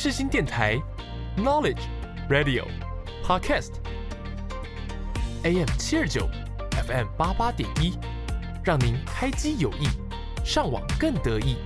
[0.00, 0.76] 世新电台
[1.36, 1.80] ，Knowledge
[2.30, 2.64] Radio
[3.24, 3.72] Podcast
[5.42, 6.30] AM 七二九
[6.86, 7.98] ，FM 八八点一，
[8.62, 9.88] 让您开机有益，
[10.44, 11.56] 上网更得意。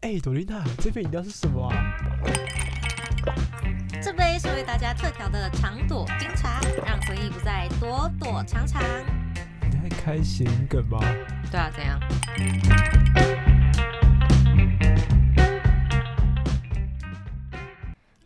[0.00, 1.76] 哎，朵琳娜，这杯饮料是什么啊？
[4.02, 8.82] 这杯是为大家特调的长朵冰茶，让回忆不再躲躲藏藏。
[9.62, 10.98] 你在开谐音梗吗？
[11.52, 12.00] 对啊，怎样？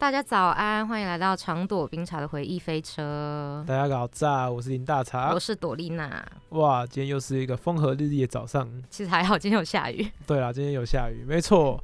[0.05, 3.65] 大家早安，欢迎来到长朵冰茶的回忆飞车。
[3.67, 5.41] 大家搞炸，我是林大茶我。
[5.41, 6.23] 是朵丽娜。
[6.51, 8.71] 哇，今天又是一个风和日丽的早上。
[8.91, 10.07] 其实还好，今天有下雨。
[10.27, 11.83] 对啊，今天有下雨，没错。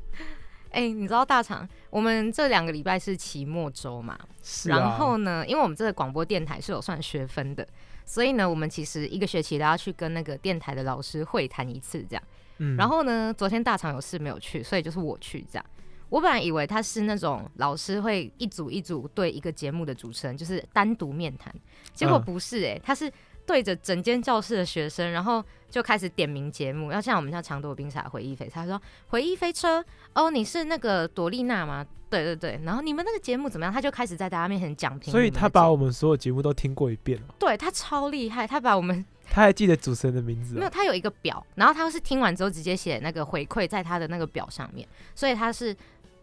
[0.70, 4.19] 哎、你知道大厂，我们这两个礼拜是期末周嘛？
[4.42, 4.78] 是啊。
[4.78, 7.66] 然后呢，因为我们这个广播电台是有算学分的，
[8.05, 12.23] 所以呢，我们其实一个学期都要去跟那个电台的老师会谈一次这样。
[12.59, 15.64] 嗯然后呢，昨天大厂有事没有去，所以就是我去这样。
[16.10, 21.55] 我本来以为他是那种老师会一组一组对一个节目的主持人，就是单独面谈，
[21.94, 23.11] 结果嗯不是诶、他是
[23.47, 31.86] 对着整间教室的学生，然后就开始点名节目，要像我们像长朵冰茶回忆飞，他说回忆飞车哦，你是那个朵丽娜吗？
[32.11, 33.72] 对对对，然后你们那个节目怎么样？
[33.72, 40.70] 他就开始在大家面前讲评，所以他把我们所有节目都听过一遍了，对他超厉害，他把我们 他还记得主持人的名字、没有，哦。
[40.72, 45.75] 他有一个表，然后他是听完之后直接写那个回馈在他的那个表上面，所以他是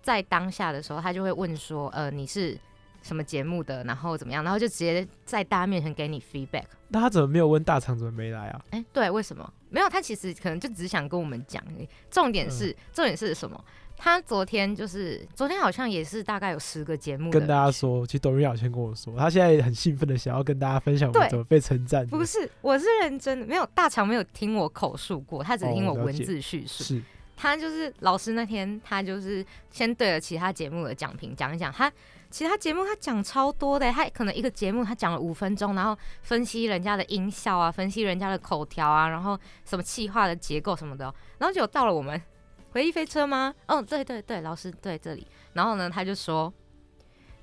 [0.07, 2.57] 在当下的时候，他就会问说，呃，你是
[3.01, 6.63] 什么节目的，然后怎么样，然后就直接在大家面前给你 feedback。
[6.87, 8.61] 那他怎么没有问大厂怎么没来啊？
[8.69, 9.53] 哎、对，为什么？
[9.69, 11.61] 没有，他其实可能就只想跟我们讲。
[12.09, 13.61] 重点是，重点是什么？
[13.97, 22.07] 他昨天就是昨天好像也是大概有十个节目跟大家说，其实董瑞雅先跟我说，他现在很兴奋的想要跟大家分享我们怎么被称赞。
[22.07, 26.83] 不是，我是认真的，没有大肠没有听我口述过，他只听我文字叙述。
[26.83, 27.03] 是
[27.37, 31.89] 他就是老师那天，他就是先对了其他节目的讲评讲一讲，他
[32.29, 41.05] 其他节目他讲超多的，他可能一个节目他讲了五分钟，然后分析人家的音效啊，分析人家的口条啊，然后什么气化的结构什么的，
[41.37, 42.19] 然后就到了我们
[42.71, 43.53] 回忆飞车吗？
[43.67, 46.51] 哦，对对对，老师对这里，然后呢他就说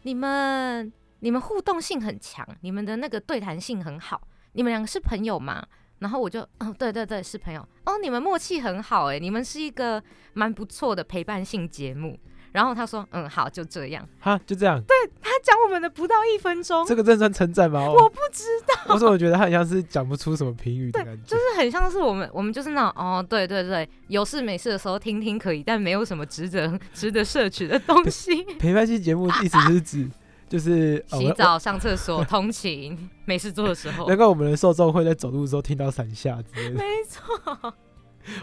[0.03, 4.21] 你们你们互动性很强，你们的那个对谈性很好，
[4.53, 5.65] 你们两个是朋友吗？
[5.99, 7.61] 然后我就，哦，对对对，是朋友。
[7.85, 12.19] 哦，你们默契很好哎，你们是一个蛮不错的陪伴性节目。
[12.53, 14.09] 然后他说，嗯，好，就这样。
[14.21, 14.81] 哈，就这样。
[14.83, 17.81] 对他讲我们的不到一分钟，这个真算称赞吗？
[17.91, 21.31] 我不知道，我说我觉得他很像是讲不出什么评语的感觉？
[21.31, 28.45] 就是很像是我们，我们就是那种，哦，对对对，有事没事的时候听听可以，但没有什么值得值得摄取的东西。
[28.61, 30.09] 陪伴性节目意思是指
[30.55, 34.17] 就是洗澡、上厕所、 通勤，没事做的时候难。
[34.17, 36.75] 怪我们的受众会在走路的时候听到伞下之类的。
[36.77, 37.75] 没错，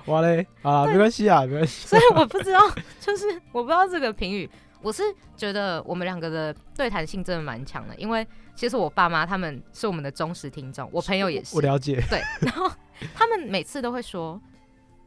[0.08, 1.88] 哇嘞，啊，没关系啊，没关系。
[1.88, 2.60] 所以我不知道，
[3.00, 4.50] 就是我不知道这个评语，
[4.82, 5.02] 我是
[5.38, 8.28] 觉得我们两个的对谈性真的蛮强的，因为
[8.58, 12.04] 其实我爸妈他们是我们的忠实听众，我朋友也是我，了解。
[12.10, 12.70] 对，然后
[13.14, 14.38] 他们每次都会说，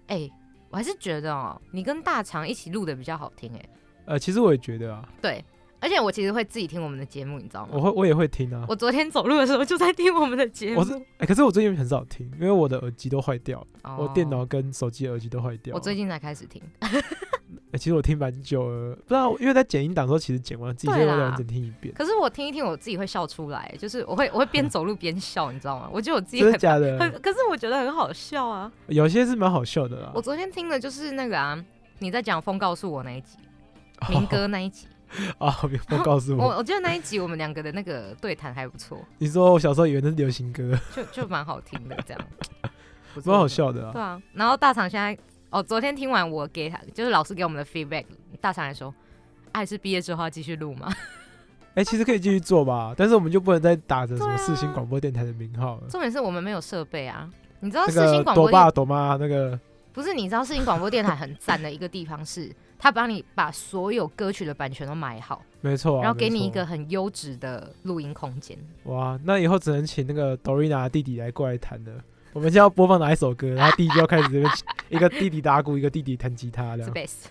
[0.06, 0.26] 哎、
[0.70, 3.68] 我还是觉得哦，你跟大肠一起录的比较好听，哎，
[4.06, 5.44] 呃，其实我也觉得啊，对，
[5.84, 7.72] 而且我其实会自己听我们的节目，你知道吗？
[7.74, 8.64] 我会我也会听啊。
[8.66, 15.78] 我昨天走路的时候就在听我们的节目，我是哎，可是我最近很少听，因为我的耳机都坏掉了，哦我电脑跟手机耳机都坏掉了。
[15.78, 21.94] 我最近才开始听， 哎其实我听蛮久了，不知道因为在剪音档的时候，其实剪完自己就会完整听一遍。
[21.94, 25.90] 可是我听一听，我自己会笑出来，就是我会我会边走路边笑，你知道吗？
[25.92, 26.98] 我觉得我自己真的很假的？
[26.98, 28.72] 很，可是我觉得很好笑啊。
[28.86, 30.12] 有些是蛮好笑的啦。
[30.14, 31.62] 我昨天听的就是那个啊，
[31.98, 33.36] 你在讲风告诉我那一集，
[34.08, 34.86] 民歌那一集，
[35.38, 36.56] 啊，别不告诉我我。
[36.56, 42.20] 我觉得那一集我们两个的那个对谈还不错，你说我小时候以为那是流行歌， 就就蛮好听的，这样，
[43.24, 43.46] 蛮好。
[43.48, 43.92] 笑的啊。
[43.92, 45.16] 对啊，然后大厂现在
[45.50, 48.04] 哦，昨天听完我给他，就是老师给我们的 feedback，
[48.40, 48.88] 大厂还说，
[49.52, 50.92] 啊还是毕业之后要继续录吗？
[51.74, 55.82] 哎，其实可以继续做吧，但是我们就不能再打着什么对啊世新广播电台的名号了。
[55.88, 57.28] 重点是我们没有设备啊。
[57.60, 59.58] 你知道那世新个朵广播电爸朵妈那个
[59.92, 60.12] 不是？
[60.12, 62.48] 你知道四星广播电台很赞的一个地方是，
[62.78, 68.58] 他帮你把所有歌曲的版权都买好，没错啊，然后给你一个很优质的录音空间。
[68.84, 71.92] 哇，那以后只能请那个 Dorina 弟弟来过来弹了。
[72.32, 74.52] 我们现在要播放哪一首歌，然后弟弟就要开始这边
[74.90, 76.76] 一个弟弟打鼓，一个弟弟弹吉他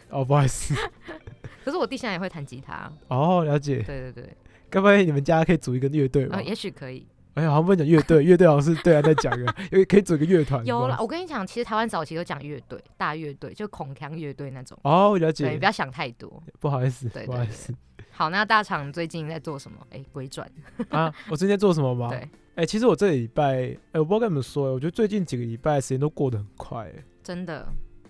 [0.10, 0.74] 哦，不好意思，
[1.64, 2.92] 可是我弟现在也会弹吉他。
[3.10, 3.84] 哦，了解。
[3.84, 4.38] 对对对，
[4.70, 6.44] 该不会你们家可以组一个乐队吧呃，？
[6.44, 7.06] 也许可以。
[7.36, 10.66] 哎呀，好像不能讲乐队， 乐队好像是对啊在讲因为可以组个乐团。
[10.66, 14.78] 有了，我跟你讲，其实台湾早期都讲乐队，大乐队，就孔腔乐队那种。
[14.84, 15.66] 哦，了对，你解不。
[15.66, 16.42] 要想太多。
[16.60, 17.74] 不好意思，不好意思
[18.12, 19.78] 好，那大厂最近在做什么？
[19.92, 20.50] 哎、鬼转。
[20.90, 21.14] 啊！
[21.30, 22.10] 我最近在做什么吗？
[22.14, 26.86] 对，哎，其实我这个礼拜，哎，我不知道跟你们说，我觉得最近几个礼拜时间都过得很快。
[26.86, 26.94] 哎
[27.24, 27.66] 真的，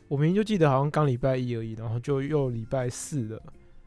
[0.08, 3.42] 我明明就记得好像刚礼拜一而已，然后就又礼拜四了，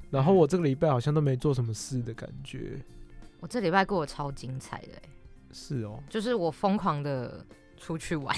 [0.08, 2.78] 然后我这个礼拜好像都没做什么事的感觉。
[3.40, 5.02] 我这礼拜过得超精彩的、欸，
[5.56, 7.42] 是哦，就是我疯狂的
[7.78, 8.36] 出去玩。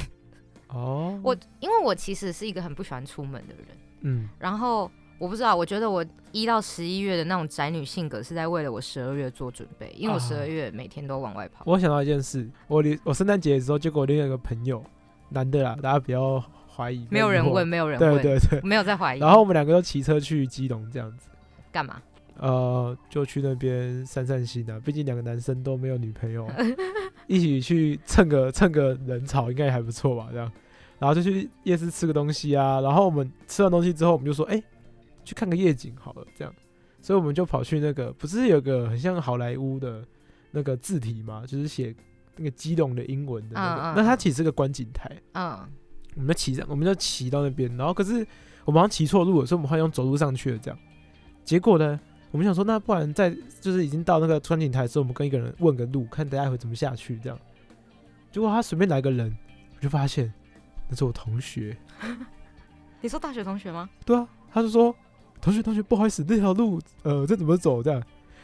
[0.69, 3.67] 哦， 我因为我其实是一个很不喜欢出门的人，
[4.03, 4.89] 嗯，然后
[5.19, 11.65] 我不知道，我觉得我一到十一月的那种宅女性格是在为了我十二月做准备，因为我啊十二月每天都往外跑。
[11.67, 14.81] 我想到一件事，我离我圣诞节的时候，结果我另外一个朋友，
[15.31, 16.41] 男的啦，大家比较
[16.73, 18.61] 怀疑，没有人问，，没有人问，对对对。
[18.61, 19.19] 没有在怀疑。
[19.19, 21.29] 然后我们两个都骑车去基隆这样子，
[21.73, 22.01] 干嘛？
[22.39, 26.49] 呃，就去那边散散心啊，毕竟两个男生都没有女朋友，
[27.27, 30.29] 一起去蹭个蹭个人潮应该也还不错吧？
[30.31, 30.51] 这样，
[30.99, 34.63] 然后就去夜市吃个东西啊，然后我们吃完东西之后，我们就说，哎、
[35.25, 36.55] 去看个夜景好了，这样，
[37.03, 40.05] 所以我们就跑去那个，不是有个很像好莱坞的
[40.53, 41.95] 那个字体嘛，就是写
[42.37, 45.59] 那个激动的英文的那个，那它其实是个观景台，嗯，
[46.15, 48.25] 我们就骑上，我们就骑到那边，然后可是
[48.65, 50.79] 我们好像骑错路了，所以我们后来用走路上去了，这样。
[51.45, 51.99] 结果呢，
[52.31, 57.39] 我们想说，那不然在就是已经到那个观景台的时候，我们跟一个人问个路，看大家会怎么下去，这样。
[58.31, 59.35] 结果他随便来个人，
[59.77, 60.33] 我就发现
[60.89, 61.77] 那是我同学。
[63.01, 63.89] 你说大学同学吗？
[64.05, 64.95] 对啊，他就说
[65.41, 68.03] 同学同学，不好意思，那条路呃这怎么走这样？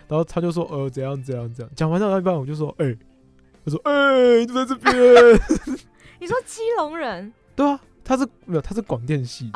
[0.09, 1.75] 然后他就说呃怎样怎样怎样。
[1.75, 2.97] 讲完到一半，我就说哎、
[3.65, 4.95] 他说哎、你在这边？
[6.21, 9.51] 你说基隆人对啊，他是没有他是广电系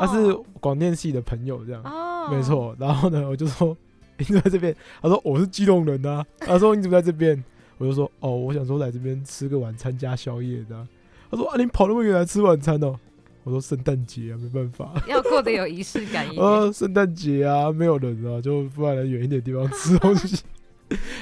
[0.00, 1.82] 他是广电系的朋友这样。
[1.84, 2.42] 哦，没。
[2.42, 2.74] 错。
[2.78, 3.76] 然后呢，我就说
[4.18, 4.74] 你怎么在这边？
[5.00, 6.26] 他说我是基隆人啊。
[6.40, 7.42] 他说你怎么在这边？
[7.78, 10.88] 我就说哦，我想说来这边吃个晚餐加宵夜的啊。
[11.30, 12.98] 他说啊，你跑那么远来吃晚餐哦？
[13.42, 14.92] 我说圣诞节啊，没办法。
[15.08, 16.44] 要过得有仪式感一点。
[16.44, 20.42] 呃， 圣诞节啊，没有人啊，就不然来远一点的地方吃东西，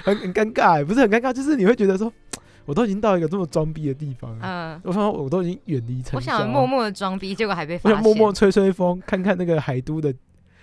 [0.02, 2.12] 很很尴尬欸，不是很尴尬，就是你会觉得说，
[2.68, 7.96] 我都已经到一个这么装逼的地方了，嗯，我想我都已经远离城我想默默的装逼，结果还被我发现。
[7.96, 10.14] 想默默吹吹风，看看那个海都的，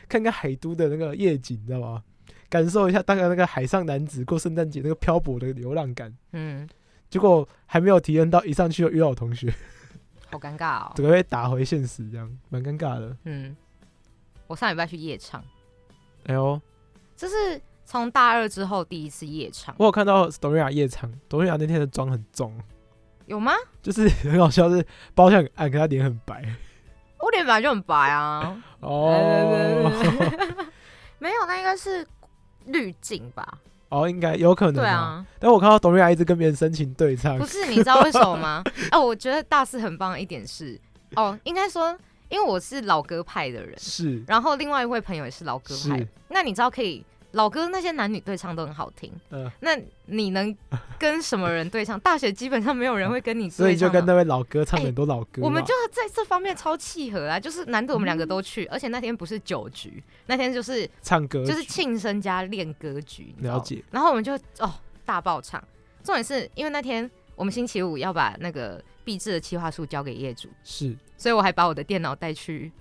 [0.08, 2.04] 看看海都的那个夜景，你知道吗？
[2.48, 6.16] 感受一下大概那个海上男子过圣诞节那个漂泊的流浪感。
[6.34, 6.70] 嗯，
[7.10, 9.52] 结果还没有体验到，一上去就遇到我同学，
[10.30, 10.92] 好尴尬哦。
[10.96, 13.18] 整个被打回现实，这样蛮尴尬的。
[13.24, 13.58] 嗯，
[14.46, 15.44] 我上礼拜去夜唱，
[16.28, 16.62] 哎呦，
[17.18, 22.52] 这是从大二之后第一次夜唱，我有看到董瑞雅夜场，董瑞雅那天的妆很重，
[23.28, 23.54] 有吗？
[23.82, 26.44] 就是 很好笑，是包厢很暗，可她脸很白。
[27.22, 28.62] 我脸本来就很白啊。
[28.82, 29.12] 哦，
[31.20, 32.06] 没有，那应该是
[32.66, 33.60] 滤镜吧？
[33.90, 34.76] 哦，应该有可能。
[34.76, 34.86] 对。
[34.86, 38.64] 啊，但我看到董瑞雅一直跟别人深情对唱不，是，你知道为什么吗？
[38.92, 40.80] 哦，我觉得大四很棒的一点是，
[41.16, 41.98] 哦，应该说，
[42.30, 47.04] 因为我是老歌派的人，是然后另外一位朋友也是老歌派，那你知道可以
[47.36, 50.56] 老歌那些男女对唱都很好听，嗯，那你能
[50.98, 52.00] 跟什么人对唱？
[52.02, 53.76] 大学基本上没有人会跟你所以。
[53.76, 55.46] 就跟那位老哥唱很多老歌嘛。
[55.46, 63.84] 我们就在这方面超契合啊，就是难得我们两个都去，而且那天不是酒局，那天就是唱歌就是庆生加练歌局，了解。
[63.92, 64.74] 然后我们就哦
[65.04, 65.62] 大爆唱，
[66.04, 72.72] 重点是因为那天我们星期五要把那个毕制的企划书交给业主，是所以我还把我的电脑带去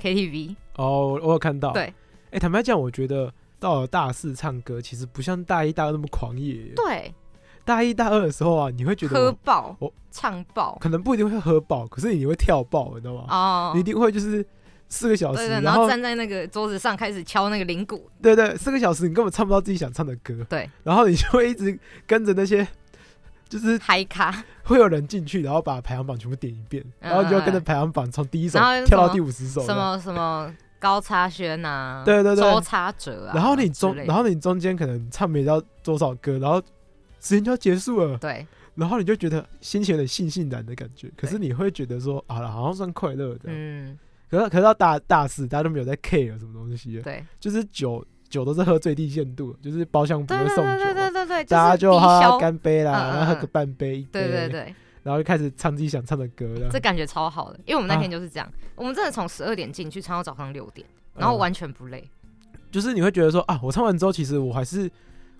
[0.00, 0.56] KTV。
[0.74, 1.72] 哦，我我有看到。
[1.72, 1.94] 对，
[2.32, 6.72] 哎、坦白讲，我觉得到了大四唱歌，其实不像大一、大二那么狂野。
[6.74, 7.14] 对，
[7.64, 10.76] 大一、大二的时候啊，你会觉得喝爆我，唱爆。
[10.80, 13.26] 可能不一定会喝爆，可是你会跳爆，你知道吗？
[13.28, 13.72] 哦。
[13.74, 14.44] 你一，定会就是
[14.88, 22.66] 四个小时，然后然后站在那个桌子上开始敲那个铃鼓，对对，四个小时你根本唱不到自己想唱的歌，对，然后你就会一直跟着那些，
[23.48, 32.42] 就是嗨咖，会有人进去，然后把排行榜全部点一遍，然后你就会跟着排行榜从第一首跳到第五十首，什么什么高差轩啊，对对对。
[32.42, 36.60] 周差哲啊，然后你中，然后你中间可能唱没到多少歌，然后
[37.20, 38.44] 时间就要结束了，对。
[38.74, 43.40] 然后你就觉得心情有点悻悻然的感觉，可是你会觉得说，好了，好像算快乐的。
[43.44, 43.98] 嗯。
[44.30, 47.22] 可是可是到大大四，大家都没有在 care 什么东西了，对。
[47.38, 56.68] 就是酒酒都是喝最低限度，就是包厢不对对会送酒对对嘛，对对，大家就就是哈，干杯啦，然后喝个嗯半杯一杯，对对，对，然后就开始唱自己想唱的歌了。
[56.70, 62.08] 这感觉超好的，因为我们那啊天就是这样，我们真的从十二点进去唱到早上六点，然后嗯完全不累，
[62.70, 64.90] 就是你会觉得说啊，我唱完之后，其实我还是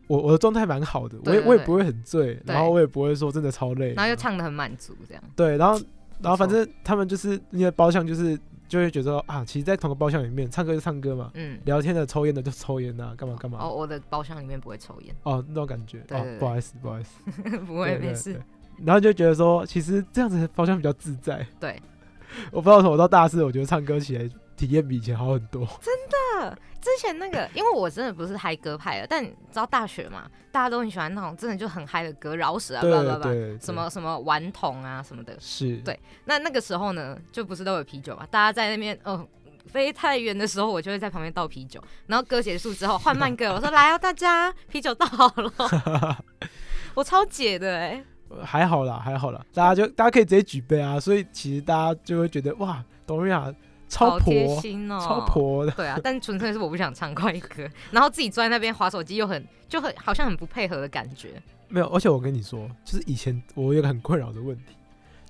[0.06, 5.80] 我我的状态蛮好的，我也我也不会很醉，然后我也不会说真的超累，然后又唱的很满足，这样，对，然后
[6.20, 8.38] 然后反正他们就是那些包厢，就是
[8.68, 11.58] 就会觉得说啊，其实，在同个包厢里面，唱歌就唱歌嘛，嗯。
[11.64, 13.58] 聊天的、抽烟的就抽烟呐，干嘛干嘛。
[13.60, 16.04] 哦，我的包厢里面不会抽烟，哦，那种感觉。
[16.10, 17.20] 哦不好意思，不好意思。
[17.66, 18.42] 不会没事对。
[18.84, 21.46] 然后就觉得说，其实这样子的包厢比较自在。
[21.58, 21.80] 对，
[22.50, 25.66] 我不知道为什么，我到大四，我觉得唱歌起来体验比以前好很多。
[25.80, 25.94] 真
[26.40, 35.36] 的之前那个， 因为我真的不是嗨歌派的，但你知道大学嘛，大家都很喜欢那种真的就很嗨的歌，饶舌啊，对叭叭叭，对，对什么什么顽童啊什么的。
[35.38, 35.76] 是？
[35.78, 39.26] 对那那个时候呢，就不是都有啤酒嘛，大家在那边哦。
[39.66, 46.24] 飞太远的时候，我就会在旁边倒啤酒，然后歌结束之后换慢歌，我说来哦，大家啤酒倒好了，
[46.94, 48.04] 我超解的哎、呃
[48.44, 53.52] 还好啦，还好啦，大家就大家可以直接举杯啊，所以其实大家就会觉得哇，董瑞雅
[53.88, 55.72] 超贴婆，心哦，超婆的。
[55.72, 61.42] 对啊，但纯粹是我不想唱快歌，然后自己坐在那边划手机，又很就很好像很不配合的感觉。
[61.68, 64.74] 没有，而且我跟你说，就是以前我有个很困扰的问题，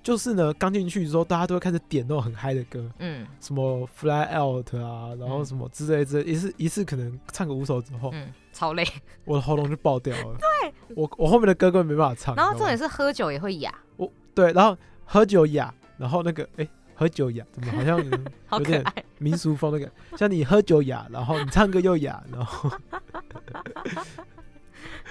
[0.03, 8.85] 就是呢，刚进去之后，大家都会开始点那种很嗨的歌，嗯什么 Fly Out 啊，然后嗯什么之类之类，一次一次可能唱个五首之后，嗯，超累。
[9.25, 10.37] 我的喉咙就爆掉了。
[10.39, 12.35] 对，我我后面的歌根本没办法唱。
[12.35, 17.97] 然后重点是喝酒也会哑，我对，然后喝酒哑，然后那个哎、喝酒哑，怎么好像
[18.59, 18.83] 有点。
[19.19, 22.71] 民俗风那个，像你喝酒哑，然后你唱歌又哑，然后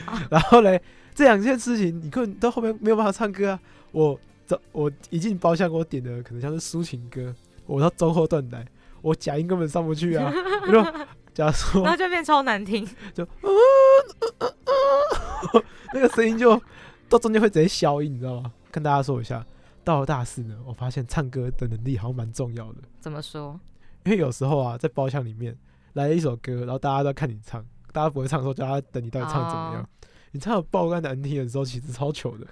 [0.29, 0.83] 然后嘞，
[1.15, 3.61] 这两件事情你根本到后面没有办法唱歌啊。
[3.93, 4.19] 我
[4.49, 7.33] 这我一进包厢，我点的可能像是抒情歌，
[7.67, 8.67] 我到中后段来，
[9.01, 10.33] 我假音根本上不去啊。
[10.67, 10.85] 我就
[11.35, 13.27] 假如说然后就变超难听， 就
[15.95, 16.61] 那个声音就
[17.09, 18.53] 到中间会直接消音，你知道吗？
[18.71, 19.45] 跟大家说一下，
[19.85, 23.59] 到了大四呢，我发现唱歌的能力好像蛮重要的，怎么说？
[24.05, 25.57] 因为有时候啊，在包厢里面
[25.95, 29.83] 来了一首歌，然后大家都在看你唱，大家不会唱的时候，叫他等你到底唱怎么样。
[29.83, 29.87] 哦
[30.33, 32.47] 你唱的爆肝难听的时候，其实超糗的。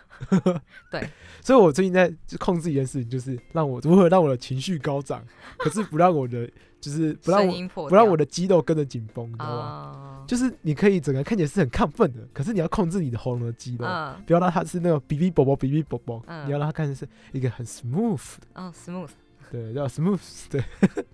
[0.90, 1.08] 对，
[1.40, 5.25] 所以我最近在就控制一件事情，就是让我如何让我的情绪高涨，
[5.56, 9.92] 可是不让我的就是不让我不让我的肌肉跟着紧绷，你知道吗？
[9.94, 10.25] 哦。
[10.28, 14.14] 就是你可以整个看起来是很亢奋的，可是你要控制你的喉咙的肌肉，嗯。
[14.26, 16.47] 不要让它是那种哔哔啵啵哔哔啵啵，嗯。
[16.47, 19.11] 你要让它看起来是一个很 smooth 的，哦，smooth。
[19.50, 20.20] 对，叫 smooth，
[20.50, 20.62] 对，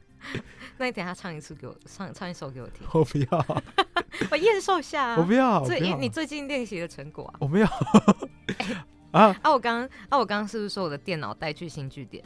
[0.77, 3.63] 那你等下唱一次给我，唱唱一首给我听，我不要，
[4.33, 5.17] 我验收下啊。
[5.17, 7.35] 我不要，最因你最近练习的成果啊。
[7.39, 7.67] 我不要。
[9.13, 12.25] 啊，啊，我刚刚啊，我刚刚是不是说我的电脑带去新据点？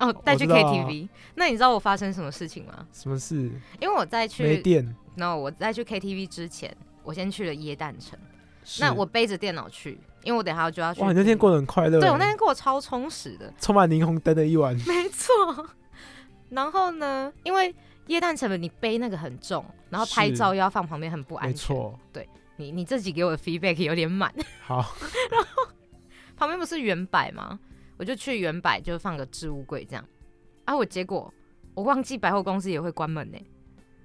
[0.00, 1.08] 哦，带去 KTV。
[1.36, 2.86] 那你知道我发生什么事情吗？
[2.92, 3.50] 什么事？
[3.80, 8.18] 因为我在没去，电，那我在去 KTV 之前，我先去了椰蛋城。
[8.78, 11.00] 那我背着电脑去，因为我等下就要去。
[11.00, 15.66] 哇，你那天过得很快乐欸，对我那天过得超充实的，充满霓虹灯的一晚， 没错。
[16.50, 17.74] 然后呢，因为
[18.08, 21.76] 椰蛋城你背那个很重，然后拍照又要放旁边，很不安没全。
[22.12, 24.32] 对，你你自己给我的 feedback 有点满。
[24.62, 24.94] 好，
[26.36, 27.58] 旁边不是原摆吗？
[28.00, 30.02] 我就去原百，就放个置物柜这样。
[30.64, 31.30] 啊，我结果
[31.74, 33.36] 我忘记百货公司也会关门呢、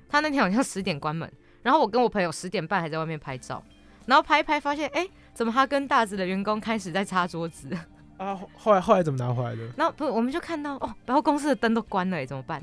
[0.10, 1.32] 他那天好像十点关门，
[1.64, 3.64] 然后我跟我朋友十点半还在外面拍照，
[4.06, 7.70] 然后拍一拍发现，哎、怎么他跟大直的员工开始在擦桌子？
[8.18, 9.66] 啊，后后来后来怎么拿回来的？
[9.78, 12.62] 然后不，我们就看到哦，百货公司的灯都关了、欸，怎么办？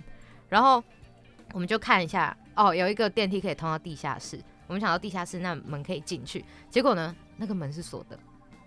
[0.50, 0.84] 然后
[1.54, 4.38] 我们就看一下，哦，有一个电梯可以通到地下室。
[4.66, 8.18] 我们想到地下室那门可以进去，结果呢，那个门是锁的。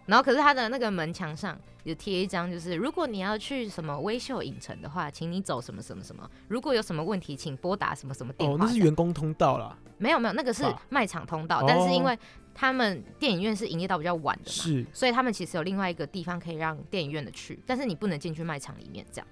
[0.06, 6.30] 然后可是它的那个门墙上有贴一张，就是如果你要去什么微秀影城的话，请你走什么什么什么。
[6.48, 8.56] 如果有什么问题，请拨打什么什么电话。
[8.56, 12.18] 哦，那是员工通道啦，没有没有，那个是卖场通道，哦但是因为
[12.54, 19.28] 他们电影院是营业到比较晚的嘛，是所以他们其实有另外一个地方可以让电影院的去，但是你不能进去卖场里面这样。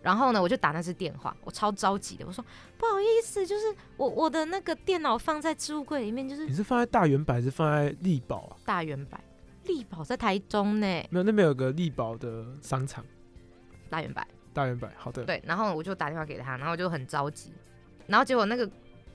[0.00, 2.42] 然后呢，我就打那只电话，我超着急的，我说
[2.78, 8.56] 不好意思，就是我我的那个电脑放在置物柜里面，就是你是放在大圆摆还是放在力宝啊？
[8.64, 9.18] 大圆柏，
[9.68, 13.04] 力宝在台中呢，没有，那边有个力宝的商场，
[13.88, 14.20] 大圆柏。
[14.52, 17.52] 大圆柏，好的，对，然后我就打电话给他，然后我就很着急，
[18.08, 18.68] 然后结果那个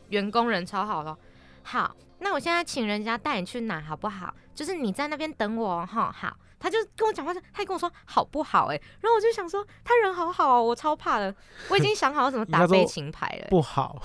[0.07, 1.17] 员工人超好了，
[1.63, 4.33] 好，那我现在请人家带你去哪好不好？
[4.55, 6.37] 就是你在那边等我哦哈，好。
[6.63, 11.35] 他就跟我讲话，他还跟我说好不好哎、然后我就想说他人好好哦，我超怕的，
[11.67, 14.01] 我已经想好怎么打悲情牌了、不好，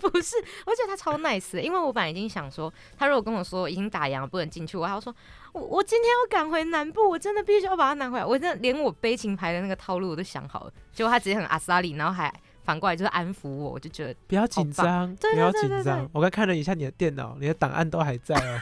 [0.00, 5.14] 不是，我觉得他超 nice，的因为我本来已经想说，他如果跟我说已经打烊了不能进去，我还要说
[5.52, 16.08] 我我今天要赶回南部，我真的必须要把它拿回来，我真的连我悲情牌的那个套路我都想好了，结果他直接很阿萨里，然后还反过来就是安抚我，我就觉得不要紧张，不要紧张。
[16.12, 18.60] 我刚看了一下你的电脑，你的档案都还在哦。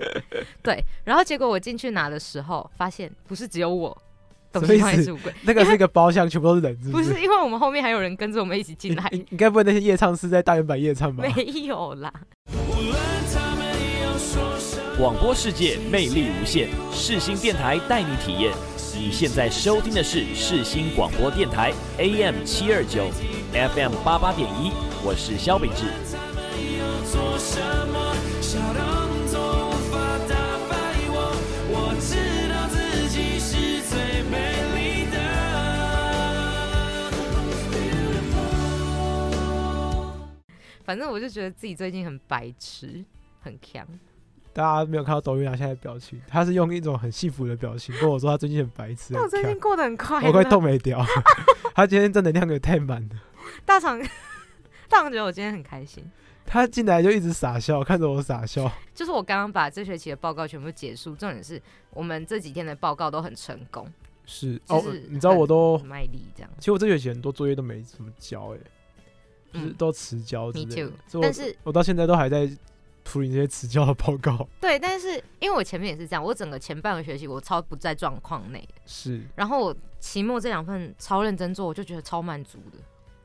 [0.62, 3.96] 对，然后结果我进去拿的时候，发现不是只有我
[4.50, 6.90] 东什么意思西放在置物柜，那个是一个包厢，全部都是人，是是？
[6.90, 11.24] 不是因为我们后面还有人跟着我们一起进来，你该不会那些夜唱是在大圆板夜唱吧？
[11.36, 12.10] 没有啦。
[15.00, 18.52] 广播世界魅力无限，世新电台带你体验。
[18.94, 23.10] 你现在收听的是世新广播电台 AM 七二九
[23.50, 24.70] FM 八八点一，
[25.02, 25.86] 我是肖秉治。
[27.10, 30.36] 做什么小动作无法打
[30.68, 30.76] 败
[31.08, 31.32] 我，
[31.70, 34.36] 我知道自己是最美
[34.76, 35.16] 丽的。
[40.84, 43.02] 反正我就觉得自己最近很白痴，
[43.40, 43.88] 很强。
[44.60, 51.02] 大家没有看到抖音啊现在的表情，他是用一种很幸福的表情跟我说他最近很白痴，我最近过得很快乐， 我快冻没掉。
[51.74, 53.16] 他今天正能量给太满了，
[53.64, 53.98] 大厂
[54.86, 56.04] 大厂觉得我今天很开心。
[56.44, 58.70] 他进来就一直傻笑，看着我傻笑。
[58.94, 63.90] 就是我刚刚把这学期的报告全部结束，重点是我们这几天的报告都很成功，
[64.26, 66.50] 是哦就是，你知道我都，卖力这样。
[66.58, 68.58] 其实我这学期很多作业都没怎么交，哎，
[69.54, 72.50] 就是嗯都迟交之 Me 但是我到现在都还在
[73.04, 74.48] 处理这些迟交的报告。
[74.60, 82.78] 对，但是因为我前面也是这样，我整个前半个学期我超不在状况内，是然后我期末这两份超认真做，我就觉得超满足的。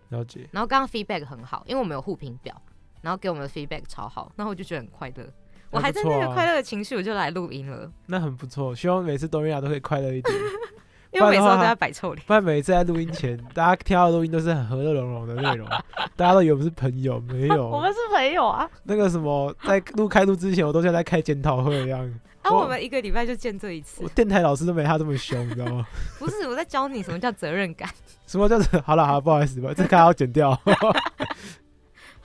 [0.10, 2.60] 了解，然后刚刚 feedback 很好，因为我们有互评表，
[3.02, 5.28] 然后给我们的 feedback 超好，然后我就觉得很快乐。
[5.72, 8.74] 我还在那个快乐的情绪，我就来录音了，那很不错。
[8.74, 10.38] 希望每次东瑞亚都可以快乐一点，
[11.16, 12.24] 因为每次都在摆臭脸。
[12.28, 15.68] 不然每次在录音前， 大家听到的录音都是很和乐融融的内容，
[16.16, 17.68] 大家都以为我们是朋友，没有。
[17.72, 18.70] 我们是朋友啊！
[18.84, 22.02] 那个什么，在录开录之前，我都像在开检讨会一样。
[22.42, 25.86] 啊，我我们一个礼拜就见这一次我，电台老师都没他这么凶，你知道吗？
[26.20, 27.90] 不是我在教你什么叫责任感。
[28.28, 30.60] 什么叫做好了好了，不好意思吧，这刚要剪掉。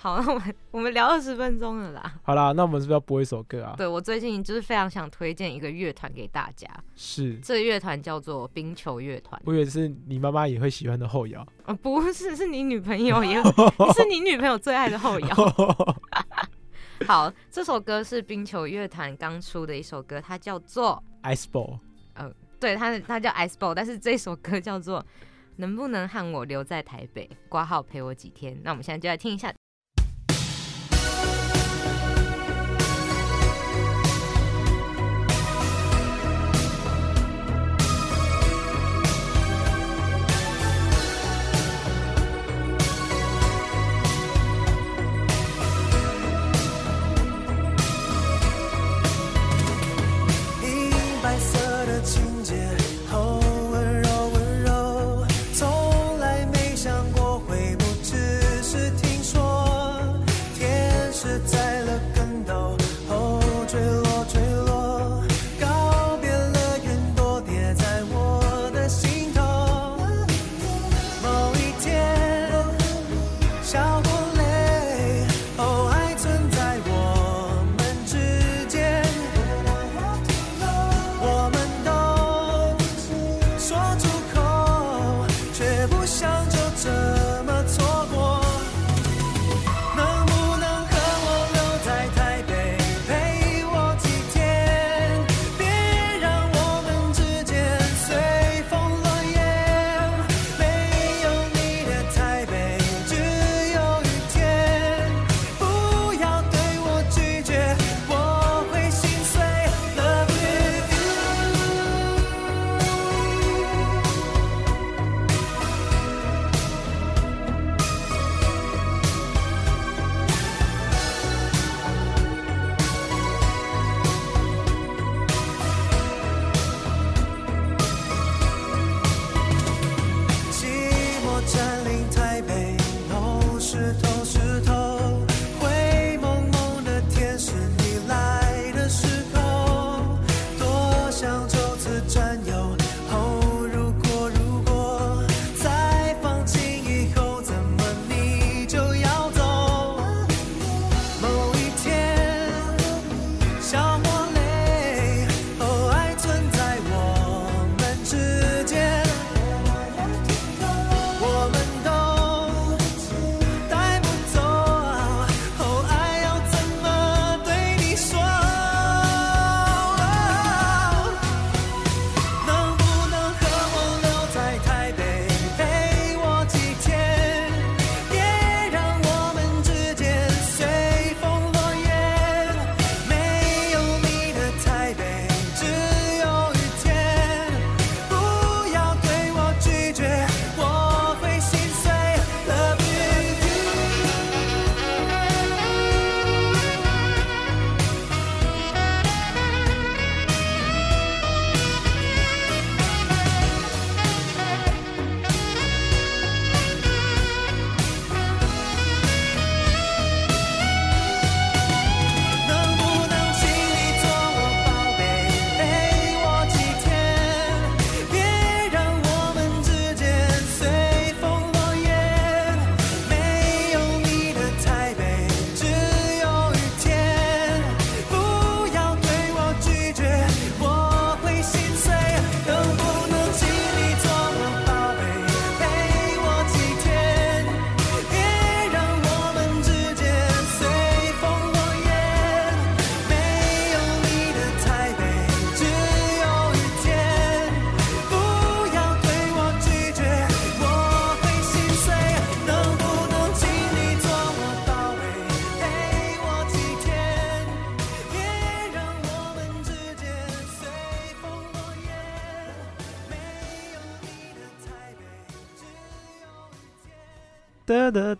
[0.02, 2.14] 好，那我们我们聊二十分钟了啦。
[2.22, 3.74] 好啦，那我们是不是要播一首歌啊？
[3.76, 6.66] 对我最近就是非常想推荐一个乐团给大家，
[6.96, 9.38] 是，这个乐团叫做冰球乐团。
[9.44, 11.46] 我以为是你妈妈也会喜欢的后摇。
[11.66, 13.42] 呃，不是，是你女朋友也
[13.92, 15.36] 是你女朋友最爱的后摇。
[17.06, 21.78] 好，这首歌是冰球乐团刚出的一首歌，它叫做 Ice Ball，
[22.58, 25.04] 对它它叫 Ice Ball，但是这首歌叫做
[25.56, 28.58] 能不能和我留在台北，挂号陪我几天。
[28.62, 29.52] 那我们现在就来听一下。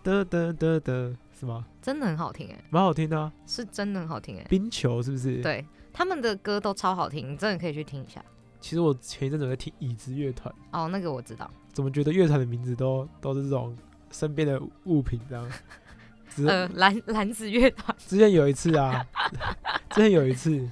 [0.03, 1.65] 哒哒哒哒哒哒，是吗？
[1.81, 4.45] 真的很好听哎，蛮好听的啊，是真的很好听哎。
[4.49, 5.41] 冰球是不是？。
[5.41, 8.23] 对，他们的歌都超好听，你真的可以去听一下。
[8.59, 11.49] 其实我前一阵子在听椅子乐团，哦，那个我知道。
[11.73, 13.75] 怎么觉得乐团的名字都都是这种
[14.11, 15.49] 身边的物品这样？
[16.33, 19.05] 只呃，蓝蓝子乐团，之前有一次啊，
[19.91, 20.65] 之前有一次，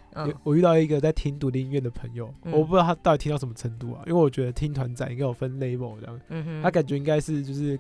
[0.44, 7.78] 我遇到一个在听独立音乐的朋友，嗯我不知道他到底听到什么程度啊，因为我觉得听团仔应该有分 label 这样，他感觉应该是就是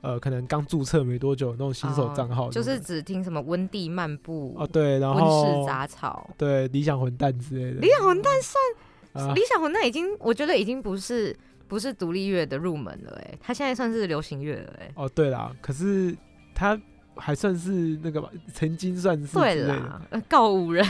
[0.00, 6.30] 呃，可能刚注册没多久那种新手账号就是只听什么温蒂漫步哦对，然后温室杂草。
[6.38, 9.34] 对理想混蛋之类的，理想混蛋算啊。
[9.34, 14.92] 理想混蛋已经，我觉得已经不是不是独立乐的入门了哎，他现在算是流行乐了哎。
[14.94, 16.16] 哦对啦，可是
[16.54, 16.80] 他
[17.16, 20.86] 还算是那个吧，曾经算是对啦，呃告五人，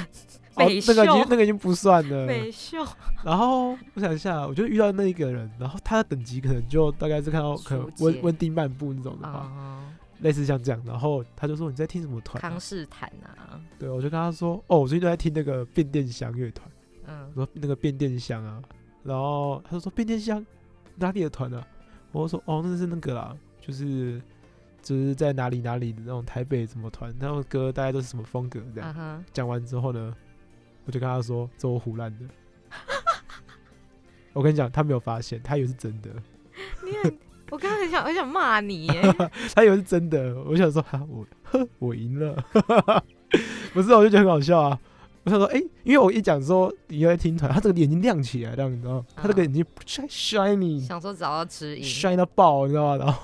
[0.65, 2.79] 哦美秀那个已经那个已经不算了， 美秀，
[3.25, 9.85] 然后我想一下，我就遇到那一个人，然后他的等级可能就大概是看到可能温温蒂漫步那种的话，啊，
[10.21, 12.51] 类似像这样，然后他就说你在听什么团、啊？
[12.51, 12.61] 康？
[12.61, 16.69] 士坦啊，对，我就跟他说，哦，我最近都在听那个变电箱乐团，
[17.07, 17.31] 嗯。
[17.35, 18.61] 我，说那个变电箱啊，
[19.05, 20.45] 然后他就说变电箱
[20.97, 21.67] 哪里的团啊？
[22.13, 24.21] 我就说哦，那是那个啦，就是
[24.83, 29.25] 就是在哪里哪里的那种台北什么团，那种歌大概都是什么风格这样。
[29.33, 30.15] 讲完之后呢，
[30.89, 32.25] 我就跟他说这我胡乱的。
[34.33, 36.09] 我跟你讲，他没有发现，他以为是真的，
[36.83, 37.19] 你很，
[37.51, 39.03] 我刚刚很想很想骂你耶，
[39.55, 40.35] 他以为是真的。
[40.45, 42.43] 我想说，哈，我呵我赢了，
[43.75, 44.81] 不是，我就觉得很好笑啊。
[45.25, 49.05] 我想说，哎、因为我一讲说你在听团，他这个眼睛亮起来，这样你知道吗？
[49.15, 53.05] 他这个眼睛 shiny 想说找到指引，shine 到爆，你知道吗？
[53.05, 53.21] 然后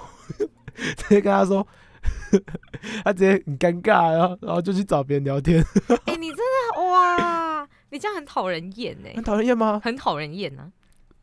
[0.77, 1.66] 直接跟他说，
[3.04, 5.62] 他直接很尴尬，然后然后就去找别人聊天，
[6.06, 9.80] 哎，你真的哇，你这样很讨人厌哎很，讨人厌吗？
[9.82, 10.70] 很讨人厌啊。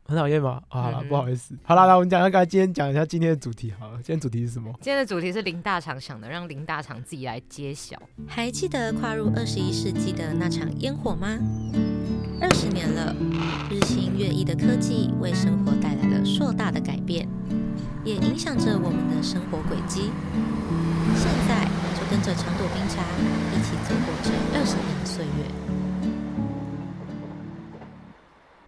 [0.04, 0.60] 很讨厌吗？
[0.68, 1.54] 啊，好啦嗯不好意思。
[1.62, 3.94] 好啦，来我们讲一下，今天讲一下今天的主题好了。
[3.98, 4.70] 今天主题是什么？
[4.80, 7.96] 今天的主题是林大厂想的，让林大厂自己来揭晓。
[8.26, 11.38] 还记得跨入二十一世纪的那场烟火吗？
[12.40, 13.14] 二十年了，
[13.70, 17.28] 日新月异的科技为生活带来了硕大的改变，
[18.04, 20.10] 也影响着我们的生活轨迹。
[21.14, 23.02] 现在就跟着长朵冰茶
[23.52, 25.30] 一起走过这二十年的岁月。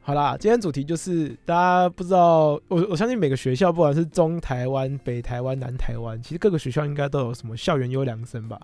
[0.06, 8.60] 好啦，今天主题就是大家不知道，我我相信每个学校，不管是中台湾、北台湾、南台湾，其实各个学校应该都有什么校园优良生吧。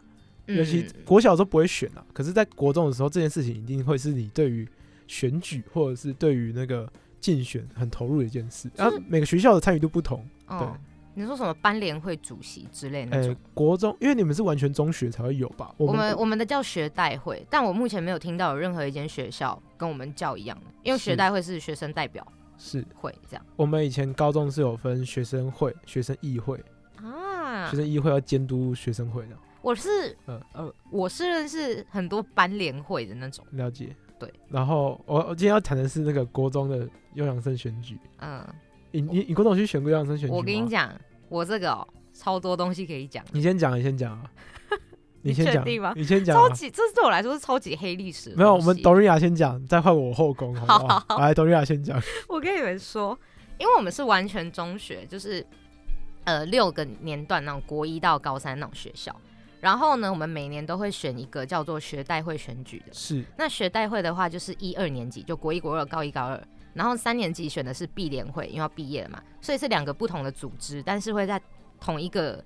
[0.46, 4.68] 尤其嗯国小的时候不会选啊，可是在国中的时候，这件事情一定会是你对于
[5.06, 6.86] 选举或者是对于那个
[7.20, 8.70] 竞选很投入的一件事。
[8.76, 10.22] 然后每个学校的参与度不同。
[10.48, 10.76] 哦，
[11.14, 15.74] 你说什么班联会主席之类那呃种？，国中，因为你们是完全中学才会有吧？
[15.76, 26.62] 我们我们的叫学代会，但我目前没有听到有任何一间学校跟我们叫一样的，因为是学代会是学生代表是会这样我们以前高中是有分学生会、学生议会，
[26.96, 27.76] 啊学。
[27.76, 33.94] 生议会要监督学生会的，我是呃呃，我是认识很多班联会的那种，了解。
[34.18, 37.98] 对，然后我我今天要谈的是那个国中的优良生选举。
[38.18, 38.46] 嗯，
[38.92, 40.28] 你你你国中有去选过优良生选？
[40.28, 40.92] 我跟你，讲，
[41.28, 44.30] 我这个哦，超多东西可以讲，你先讲，你先讲啊。
[45.22, 45.62] 你先讲
[45.94, 46.48] 你先讲啊。
[46.48, 51.04] 超级，这是对我来说是超级黑历史的没有，我们董瑞雅先讲，再换我后宫，好不好？
[51.08, 52.00] 好来，董瑞雅先讲。
[52.26, 53.18] 我跟你们说，
[53.58, 55.46] 因为我们是完全中学，就是
[56.24, 59.14] 呃六个年段那种国一到高三那种学校。
[59.60, 62.86] 然后呢，我们每年都会选一个叫做学代会选举的。
[62.92, 66.42] 是那学代会的话，就是一二年级，就国一、国二、高一、高二。
[66.74, 71.40] 然后三年级选的是毕联会，因为要毕业了嘛，所以是两个不同的组织，但是会在
[71.80, 72.44] 同一个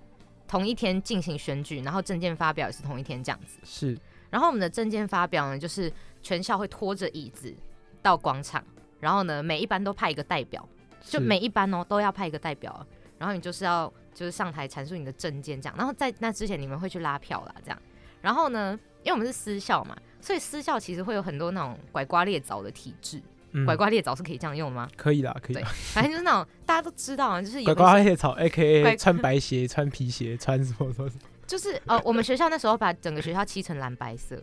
[0.49, 3.59] 同一天进行选举，然后证件发表也是同一天这样子。
[3.65, 3.99] 是。
[4.31, 7.55] 然后我们的证件发表呢，就是全校会拖着椅子
[8.03, 8.65] 到广场，
[8.99, 10.69] 然后呢每一班都派一个代表，
[11.01, 12.85] 就每一班哦都要派一个代表，
[13.19, 17.79] 然后你就是要就是上台阐述你的证件这样，然后在那之前你们会去拉票啦这样，
[18.21, 23.23] 然后呢因为我们是私校嘛，所以私校其实会有很多那种拐瓜裂枣的体制，
[23.55, 24.89] 嗯拐瓜裂枣是可以这样用的吗？
[24.97, 25.57] 可以啦，可以。
[25.93, 31.11] 反正就是那种大家都知道啊，就是有拐瓜裂枣，A K 拐 A 穿白鞋、穿皮鞋、穿什么什么。
[31.47, 34.43] 就是呃，我们学校那时候把整个学校漆成蓝白色。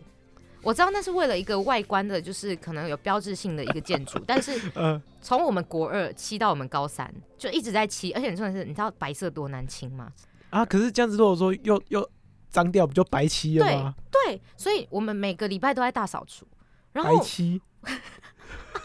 [0.62, 10.12] 我知道那是为了一个外观的，就是可能有标志性的一个建筑， 但是呃，从我们国二漆到我们高三，就一直在漆，而且真的是，你知道白色多难清吗？
[10.50, 12.08] 啊，可是这样子如果说又又
[12.48, 13.94] 脏掉，不就白漆了吗？
[14.10, 16.46] 对，所以我们每个礼拜都在大扫除，
[16.92, 17.60] 然后白漆，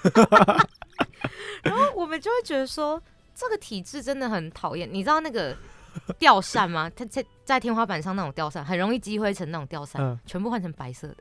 [1.64, 3.02] 然后我们就会觉得说，
[3.36, 4.88] 这个体质真的很讨厌。
[4.92, 5.56] 你知道那个
[6.18, 6.90] 吊扇吗？
[6.96, 11.18] 它 在在天花板上那种吊扇，很容易积灰尘那种吊扇，嗯，全部换成白色的，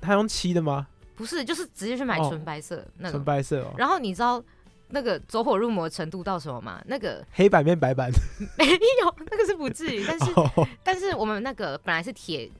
[0.00, 0.86] 他用漆的吗？
[1.16, 3.18] 不是，就是直接去买哦纯白色、那种。
[3.18, 3.74] 纯白色哦。
[3.76, 4.42] 然后你知道
[4.88, 6.82] 那个走火入魔的程度到什么吗？
[6.86, 8.10] 那个黑板变白板，
[8.56, 12.50] 没有，那个是不至于，但是哦但是我们那个本来是铁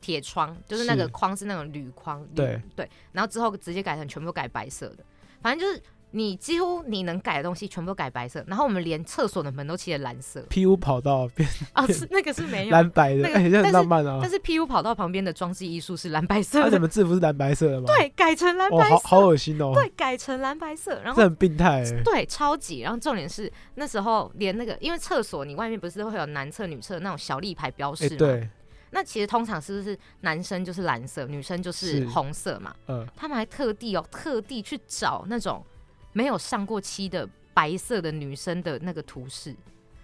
[0.00, 5.04] 铁窗，就是那个框是那种铝框，铝对对，然后之后直接改成全部都改白色的，
[5.42, 5.82] 反正就是
[6.12, 14.28] 你几乎你能改的东西全部都改白色，然后我们连厕所的门都漆了蓝色，P U 跑道变 哦，是那个是没有，蓝白的，那个很浪漫啊但。
[14.28, 22.02] 是 PU 跑道旁边的装置艺术是蓝白色那你的，们制服是蓝白色的吗？，对，改成蓝哦，白色，好好恶心哦，对，改成蓝白色，然后这很病态哎。
[22.04, 22.80] 对，超级。
[22.80, 28.16] 然后重点是那时候连那个，因为厕所你外面不是会有男厕、女厕那种小立牌标示哎，嘛？
[28.18, 28.48] 对，
[28.90, 32.74] 那其实通常是不是男生就是蓝色，女生就是是红色嘛？
[32.88, 35.64] 嗯，他们还特地哦，特地去找那种
[36.12, 39.54] 没有上过漆的白色的女生的那个图示，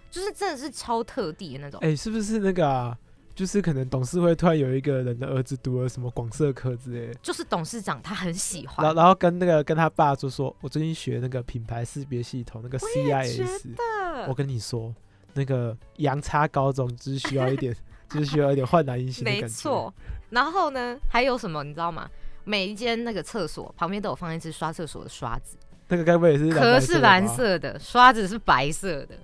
[0.09, 1.79] 就是真的是超特地的那种。
[1.81, 2.97] 哎，是不是那个啊？
[3.35, 13.75] 就是可能董事会突然有一个人的儿子读了什么广社科之类的，就是董事长他很喜然欢后，然后跟那个跟他爸就说，我最近学那个品牌识别系统，那个 CIS，
[14.23, 14.91] 我得跟你说，
[15.35, 17.75] 那个洋叉高中只需要一点，
[18.09, 19.55] 就是需要一点焕然一新的没感觉。
[19.55, 19.93] 错。
[20.29, 22.09] 然后呢，还有什么你知道吗？
[22.43, 25.57] 每一间那个厕所旁边都有放一支刷厕所的刷子，
[25.89, 29.17] 那个该不会也是蓝壳是蓝，色的， 刷子是白色的。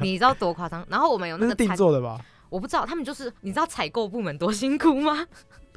[0.00, 0.86] 你知道多夸张？
[0.90, 2.20] 然后我们有那个定做的吧？
[2.50, 5.26] 我不知道他们就是你知道采购部门多辛苦吗？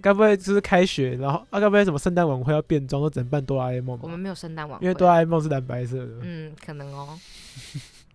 [0.02, 4.10] 该不会就是开学，然后啊，该不会什么圣诞晚会要变装，都只能扮哆啦 A 梦吧我？
[4.10, 7.20] 们没有圣诞晚会，因为哆啦 A 梦是蓝白色的，嗯，可能哦。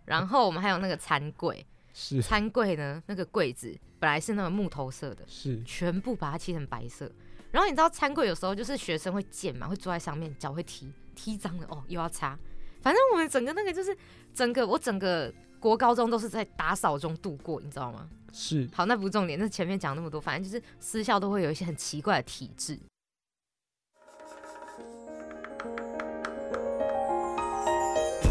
[0.04, 3.72] 然后我们还有那个餐柜， 是餐柜呢，那个柜子
[4.06, 7.10] 本来是那个木头色的，是，全部把它漆成白色。
[7.50, 12.38] 然后你知道餐柜有时候就是学生会溅嘛，会坐在上面，脚会踢，踢脏了哦，又要擦。
[12.80, 13.96] 反正我们整个那个就是
[14.32, 18.08] 整个我整个国高中都是在打扫中度过，你知道吗？
[18.32, 22.78] 是好，那不是重点，那前面讲那么多，反正就是私校都会有一些很奇怪的体制。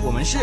[0.06, 0.38] 我们是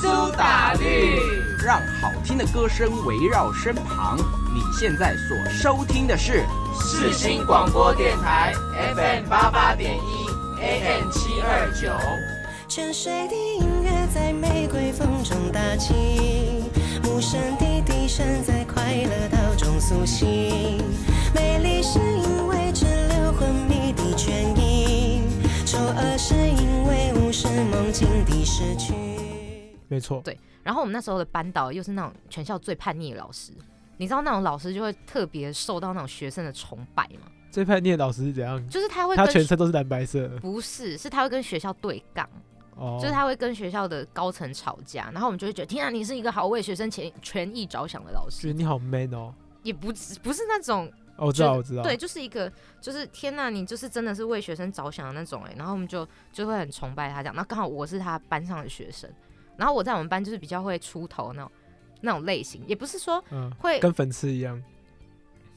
[0.00, 1.18] 苏打绿，
[1.64, 4.45] 让好听的歌声围绕身旁。
[4.56, 6.46] 你现在所收听的是
[6.80, 8.54] 世新广播电台
[8.94, 11.92] FM 八八点一 AM 七二九。
[12.66, 15.92] 泉水的音乐在玫瑰风中打起，
[17.04, 20.82] 无声的笛声在快乐岛中苏醒。
[21.34, 25.20] 美丽是因为滞留昏迷的倦意，
[25.66, 28.94] 丑恶是因为无视梦境的失去。
[29.88, 33.52] 没错，对，然后我们那时候的班导又是那种全校最叛逆的老师，
[33.96, 37.30] 你知道那种老师就会特别受到那种学生的崇拜吗？
[37.50, 38.68] 最叛逆的老师是怎样？
[38.68, 42.28] 就是他会他全身都是蓝白色不是，是他会跟学校对杠，
[42.76, 49.32] 哦，就是他会跟学校的高层吵架，然后我们就会觉得天啊，你是一个好为学生权权益着想的老师，觉得你好 man 哦。
[49.62, 59.10] 也不是不是那种哦，我知道，我知道，对，就是一个就是天呐，你就是真的是为学生着想的那种哎、然后我们就就会很崇拜他这样，那刚好我是他班上的学生，
[59.56, 61.50] 然后我在我们班就是比较会出头那种
[62.00, 64.62] 那种类型，也不是说嗯，会跟粉刺一样，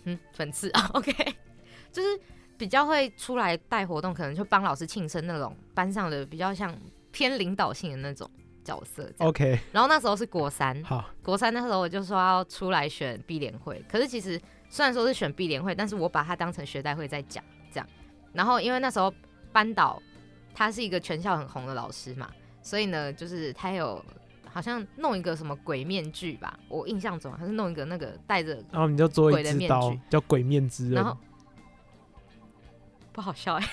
[0.05, 1.13] 嗯粉刺啊， OK，
[1.91, 2.19] 就是
[2.57, 6.75] 比较会出来带活动，可能就帮老师庆生那种班上的比较像
[7.11, 8.29] 偏领导性的那种
[8.63, 9.11] 角色。
[9.19, 17.87] OK，然后那时候是国三，好，国三那时候我就说要出来选毕联会，可是其实虽然说是选毕联会，但是我把它当成学代会在讲这样。
[18.33, 19.13] 然后因为那时候
[19.51, 20.01] 班导
[20.53, 22.29] 他是一个全校很红的老师嘛，
[22.61, 24.03] 所以呢，就是他有
[24.51, 30.95] 好像弄一个什么鬼面具吧，我印象中还是弄一个那个戴着，然后你就做鬼面具，叫鬼面之刃。
[30.95, 31.17] 然后，
[33.11, 33.67] 不好笑哎、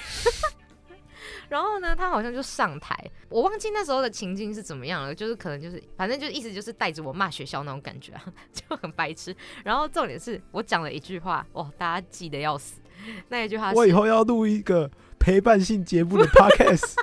[1.48, 2.96] 然后呢，他好像就上台，
[3.28, 9.34] 我忘记那时候的情境是怎么样了，就是可能就是反正就意思就是带着我骂学校那种感觉啊， 就很白痴。
[9.64, 12.80] 然后重点是我讲了一句话，哇，大家记得要死。
[13.28, 16.94] 那一句话是，我以后要录一个陪伴性节目的 podcast，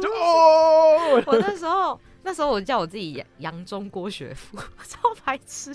[0.00, 4.56] 就哦，我那时候那时候我叫我自己杨杨中郭学富，
[4.88, 5.74] 超白痴。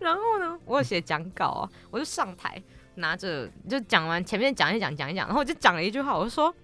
[0.00, 2.62] 然后呢，我有写讲稿啊，我就上台
[2.96, 6.54] 拿着就讲完前面讲一讲讲一讲，然后我就讲了一句话，我说。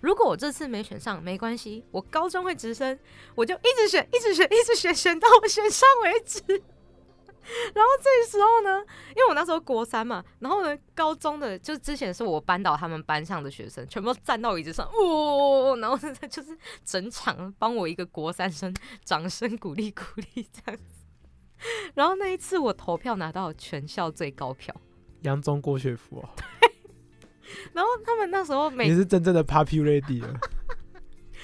[0.00, 2.98] 如果我这次没选上，没关系，我高中会直升，
[3.34, 6.62] 我就一直选，一直选，一直选，选到我选上为止。
[7.74, 21.04] 然后这时候呢，因为我那时候国三嘛，然后呢，高中的就之前是我班导他们班上的学生，全部站到椅子上，哇、然后呢 就是整场帮我一个国三生掌声鼓励鼓励这样子。
[21.94, 24.74] 然后那一次我投票拿到全校最高票，
[25.22, 26.28] 杨中郭雪芙哦，
[27.72, 30.34] 然后他们那时候每你是真正的 Papi Ready 了，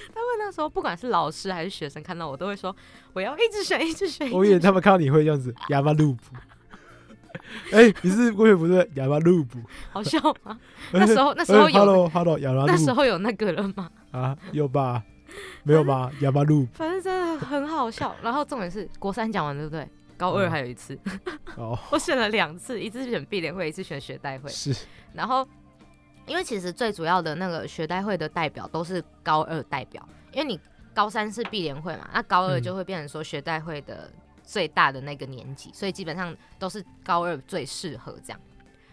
[0.13, 2.75] 他们那时候不管是老师还是学生看到我都会说
[3.13, 6.35] 我要一直选 一直选，我以为他们看到你会这样子哑巴路普。
[7.71, 9.59] 哎，你是郭雪芙对哑巴路普？
[9.91, 10.57] 好笑吗？
[10.91, 13.89] 那时候那时候有 Hello Hello 哑巴路那时候有那个了吗？
[14.11, 15.01] 啊，有吧？
[15.63, 16.11] 没有吧？
[16.19, 18.15] 哑巴路反正真的很好笑。
[18.21, 19.87] 然后重点是国三讲完对不对？
[20.17, 20.95] 高二嗯还有一次，
[21.57, 24.47] 哦，我选了两次，一次选毕联会，一次选学代会。
[24.49, 24.75] 是
[25.13, 25.47] 然后，
[26.27, 30.59] 因为其实最主要的那个学代会的代表都是高二代表，因为你
[30.93, 34.11] 高三是毕联会嘛，那高二嗯就会变成说学代会的
[34.43, 38.39] 最大的那个年级，所以基本上都是高二最适合这样。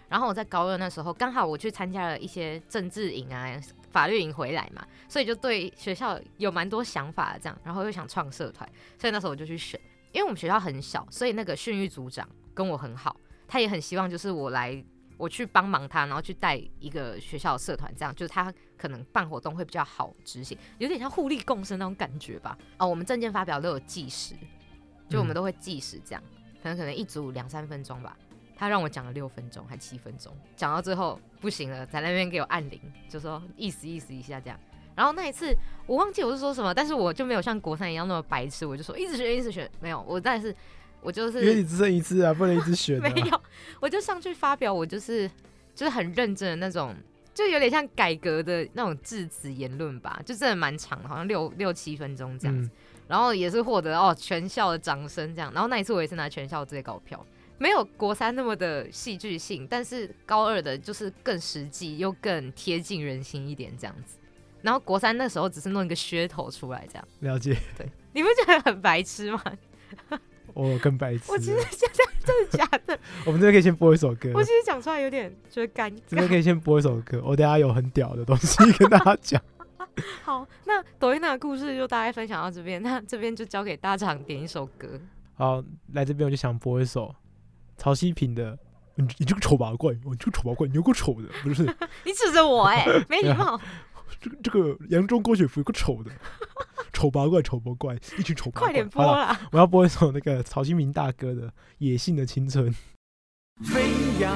[0.08, 3.60] 然后我在高二那时候，刚好我去参加了一些政治营啊、
[3.90, 8.66] 法律营回来嘛，所以就对学校有蛮多想法这样，然后又想创社团，
[8.98, 9.78] 所以那时候我就去选。
[10.12, 13.14] 因为我们学校很小，所以那个训育组长跟我很好，
[13.46, 14.82] 他也很希望就是我来，
[15.18, 22.56] 我去帮忙他，然后去带一个学校社团，这样就是他可能办活动会比较好执行，有点像互利共生那种感觉吧。
[22.78, 24.34] 哦，我们证件发表都有计时，
[25.10, 26.22] 就我们都会计时这样，
[26.62, 28.16] 可能可能一组两三分钟吧。
[28.56, 34.58] 他让我讲了六分钟还七分钟，讲到最后不行了，在那边给我按铃，就说意思意思一下这样。
[34.96, 35.54] 然后那一次
[35.86, 40.52] 我忘记我是说什么，但是我就没有像国三一样那么白痴，我就说一直选一直选，没有，我但是
[41.00, 43.08] 我就是因为你只剩一次啊，不能一直选、啊。
[43.08, 43.40] 没有，
[43.80, 45.30] 我就上去发表，我就是
[45.74, 46.94] 就是很认真的那种，
[47.32, 52.68] 就有点像改革的那种致辞言论吧，就真的蛮长的，好像六六七分钟这样子。
[52.68, 52.70] 嗯，
[53.06, 55.52] 然后也是获得哦全校的掌声这样。
[55.52, 57.24] 然后那一次我也是拿全校最高票，
[57.58, 64.18] 没有国三那么的戏剧性，但是高二的就是更实际又更贴近人心一点这样子。
[64.60, 67.56] 然后国三那时候只是弄一个噱头出来这样，了解。
[67.76, 69.40] 对你不觉得很白痴吗？
[70.54, 71.24] 我更白痴了。
[71.28, 72.98] 我其实现在真的假的？
[73.26, 76.00] 我们这边可以先播一首歌我，其实讲出来有点觉得尴尬。
[76.06, 77.22] 这边可以先播一首歌。
[77.24, 79.42] 我等下有很屌的东西跟大家讲。
[80.22, 84.88] 好，那抖音的故事就大概分享到这边，那这边就交给大厂点一首歌。
[85.34, 87.14] 好，来这边我就想播一首
[87.76, 88.58] 曹希平的。
[89.00, 91.62] 你你这个丑八怪，我、哦、这个丑八怪，你有个丑的，不是
[92.04, 93.56] 你指着我哎、没礼貌，
[94.20, 96.10] 这个这个扬州郭雪芙有个丑的，
[96.92, 98.68] 丑八怪，丑八怪，一群丑八怪。
[98.68, 99.40] 快点播了，啦！
[99.52, 102.72] 我要播一首那个曹新明大哥的《野性的青春》。
[103.64, 103.90] 飞
[104.20, 104.32] 呀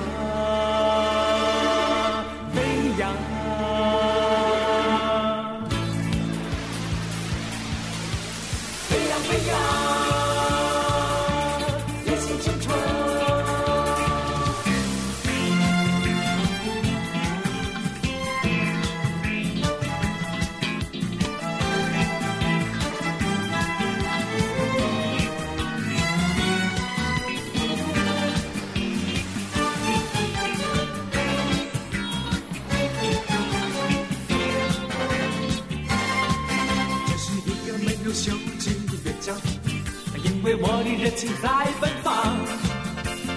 [40.42, 42.37] 因为我的热情在奔放。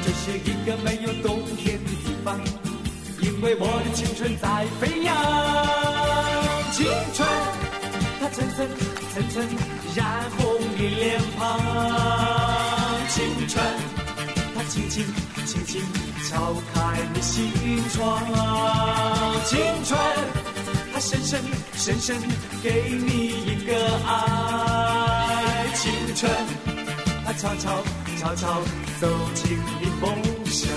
[0.02, 2.39] 这是一个没有冬天的地方，
[3.22, 5.15] 因为我的青春在飞扬。
[6.72, 7.30] 青春，
[8.20, 8.68] 它层层
[9.13, 9.48] 层层
[9.96, 10.04] 染
[10.36, 11.60] 红你脸庞。
[13.10, 13.63] 青春，
[14.56, 15.06] 它轻轻
[15.46, 15.84] 轻轻
[16.28, 17.54] 敲开你心
[17.94, 18.20] 窗。
[19.46, 19.96] 青春。
[20.91, 21.39] 它深深
[21.76, 22.18] 深深
[22.63, 23.76] 给你一个
[24.08, 26.32] 爱，青春，
[27.38, 27.84] 悄悄
[28.17, 28.62] 悄悄
[29.00, 30.69] 走进你梦乡，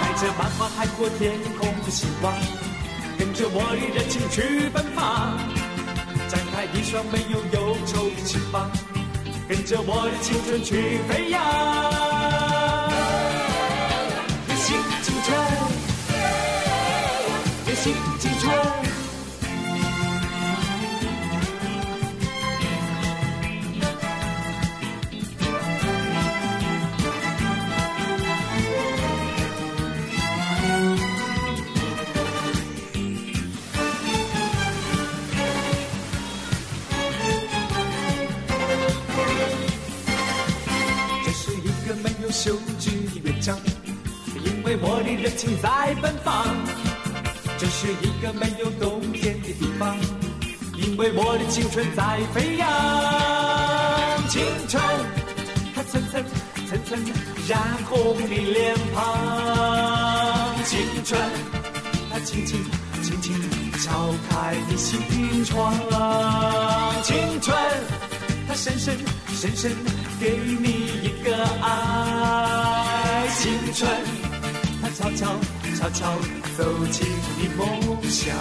[0.00, 2.34] 带着满怀海阔天空的希望，
[3.18, 5.38] 跟着我的热情去奔放，
[6.28, 8.68] 展开一双没有忧愁的翅膀，
[9.48, 11.40] 跟着我的青春去飞扬，
[14.48, 15.30] 野性青春，
[17.68, 18.93] 野性青春。
[45.24, 46.44] 热情在奔放。
[47.56, 49.96] 这是一个没有冬天的地方，
[50.76, 52.68] 因为我的青春在飞扬。
[54.28, 54.82] 青春，
[55.74, 56.22] 它层层
[56.68, 57.02] 层层
[57.48, 60.62] 染红你脸庞。
[60.66, 61.18] 青春，
[62.12, 62.62] 它轻轻
[63.02, 63.34] 轻轻
[63.80, 65.72] 敲开你心窗。
[67.02, 67.56] 青春。
[68.46, 68.94] 它深深
[69.28, 69.72] 深深
[70.20, 70.68] 给你
[71.02, 73.90] 一个爱，青春，
[75.04, 75.36] 悄悄
[75.76, 76.16] 悄悄
[76.56, 77.68] 走进你梦
[78.08, 78.34] 乡，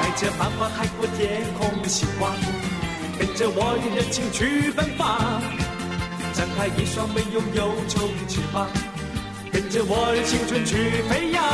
[0.00, 2.34] 带着满怀海阔天空的希望，
[3.18, 5.42] 跟着我的热情去奔放，
[6.32, 8.66] 展开一双没有忧愁的翅膀，
[9.52, 11.44] 跟着我的青春去飞扬，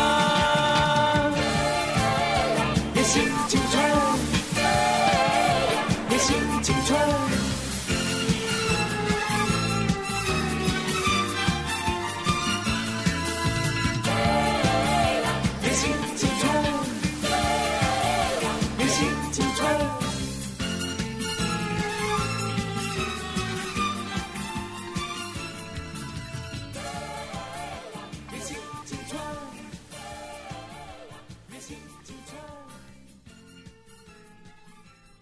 [2.94, 3.82] 野性青春。
[6.16, 7.53] 醒青春。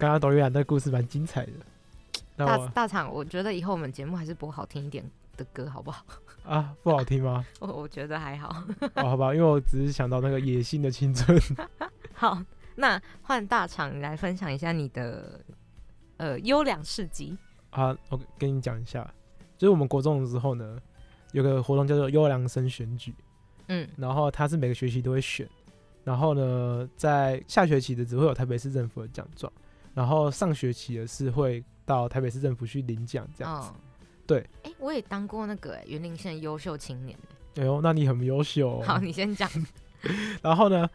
[0.03, 1.53] 刚刚董玉兰的故事蛮精彩的。
[2.34, 6.05] 大大厂，我觉得以后我们节目还是播好听一点的歌，好不好？
[6.42, 7.46] 啊不好听吗？
[7.61, 8.64] 我我觉得还好。
[8.96, 11.40] 哦，好吧，因为我只是想到那个野性的青春。
[12.14, 12.36] 好，
[12.74, 15.40] 那换大厂，你来分享一下你的
[16.16, 17.38] 呃优良事迹。
[17.70, 19.09] 啊，我跟你讲一下，
[19.57, 20.80] 就是我们国中的时候呢，
[21.30, 23.14] 有个活动叫做优良生选举，
[23.68, 25.48] 嗯然后他是每个学期都会选，
[26.03, 29.53] 然后呢，在下学期的只会有台北市政府的奖状，
[29.95, 33.70] 然后上学期的是会到台北市政府去领奖这样子。
[33.74, 33.80] 嗯，
[34.26, 34.47] 对。
[34.62, 37.18] 哎、我也当过那个哎园林县优秀青年。
[37.57, 38.82] 哎呦，那你很优秀、哦。
[38.86, 39.51] 好，你先讲。
[40.43, 40.88] 然后呢，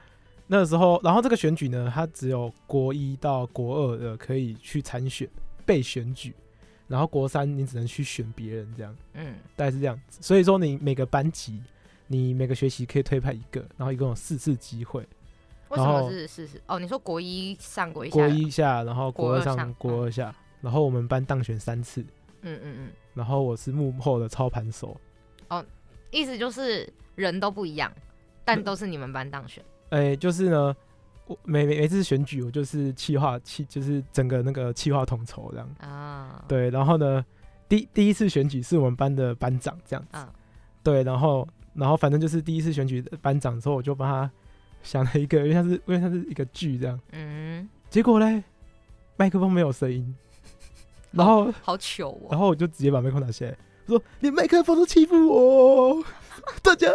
[0.48, 5.30] 那个时候，然后这个选举呢，它只有国一到国二的可以去参选
[5.66, 6.34] 被选举，
[6.88, 8.96] 然后国三你只能去选别人这样。
[9.14, 10.20] 嗯大概是这样子。
[10.22, 11.62] 所以说你每个班级，
[12.08, 15.08] 你每个学期可以推派一个，然后一共有四次机会，
[15.70, 16.62] 为什么是是是？
[16.68, 22.02] 哦，你说国一上国一下国一下，然后国二上国二下，然后我们班当选三次，
[22.42, 24.96] 嗯嗯嗯，然后我是幕后的操盘手。
[25.50, 25.66] 哦
[26.10, 27.92] 意思就是人都不一样，
[28.46, 29.64] 但都是你们班当选。
[29.90, 30.76] 哎、就是呢，
[31.26, 35.70] 我每每每次选举，我就是企划企，就是整个那个企划统筹这样。
[35.80, 37.24] 啊，，对，然后呢，
[37.68, 40.10] 第第一次选举是我们班的班长这样子。
[40.14, 40.28] 嗯
[40.82, 44.32] 对，然后然后反正就是第一次选举的班长之后，我就帮他
[44.84, 47.00] 想了一个，因为它是因为它是一个剧这样。
[47.12, 48.44] 嗯，结果嘞，
[49.16, 50.16] 麦克风没有声音，
[51.12, 52.28] 然后好糗哦。
[52.32, 53.58] 然后我就直接把麦克风拿下来，
[53.88, 56.04] 我说连麦克风都欺负我，
[56.62, 56.88] 大家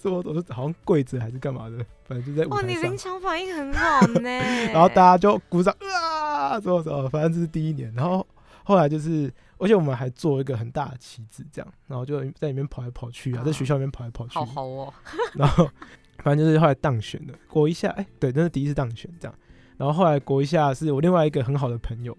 [0.00, 4.30] 什么我说好像跪着还是干嘛的，反正就在舞哇，你临场反应很好呢。
[4.72, 8.26] 然后大家就鼓掌啊，什么什么，反正这是第一年，然后
[8.64, 9.32] 后来就是。
[9.58, 14.92] 而且我们还做一个很大的旗子，这样，然后就在里面跑来跑去啊，在学校里面跑来跑去，好好哦。
[15.36, 15.70] 然后
[16.18, 19.34] 反正就是后来当选的，国一下，哎、对，那是第一次当选这样。
[19.76, 22.16] 然后后来国一下是我另外一个很好的朋友，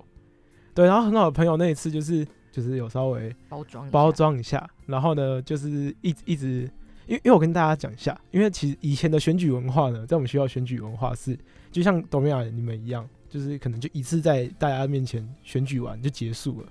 [0.74, 6.70] 对，然后很好的朋友那一次就是就是有稍微包装一下包，装一下，然后呢就是一直一直，
[7.08, 11.38] 因为因为我跟大家讲一下，因为其实以前的选举文化呢，在我们学校选举文化是
[11.72, 16.68] 就像董明雅你们一样，就是可能就一次在大家面前选举完就结束了。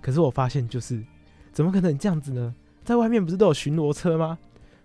[0.00, 1.02] 可是我发现就是
[1.52, 2.54] 怎么可能这样子呢？
[2.84, 4.38] 在外面不是都有巡逻车吗？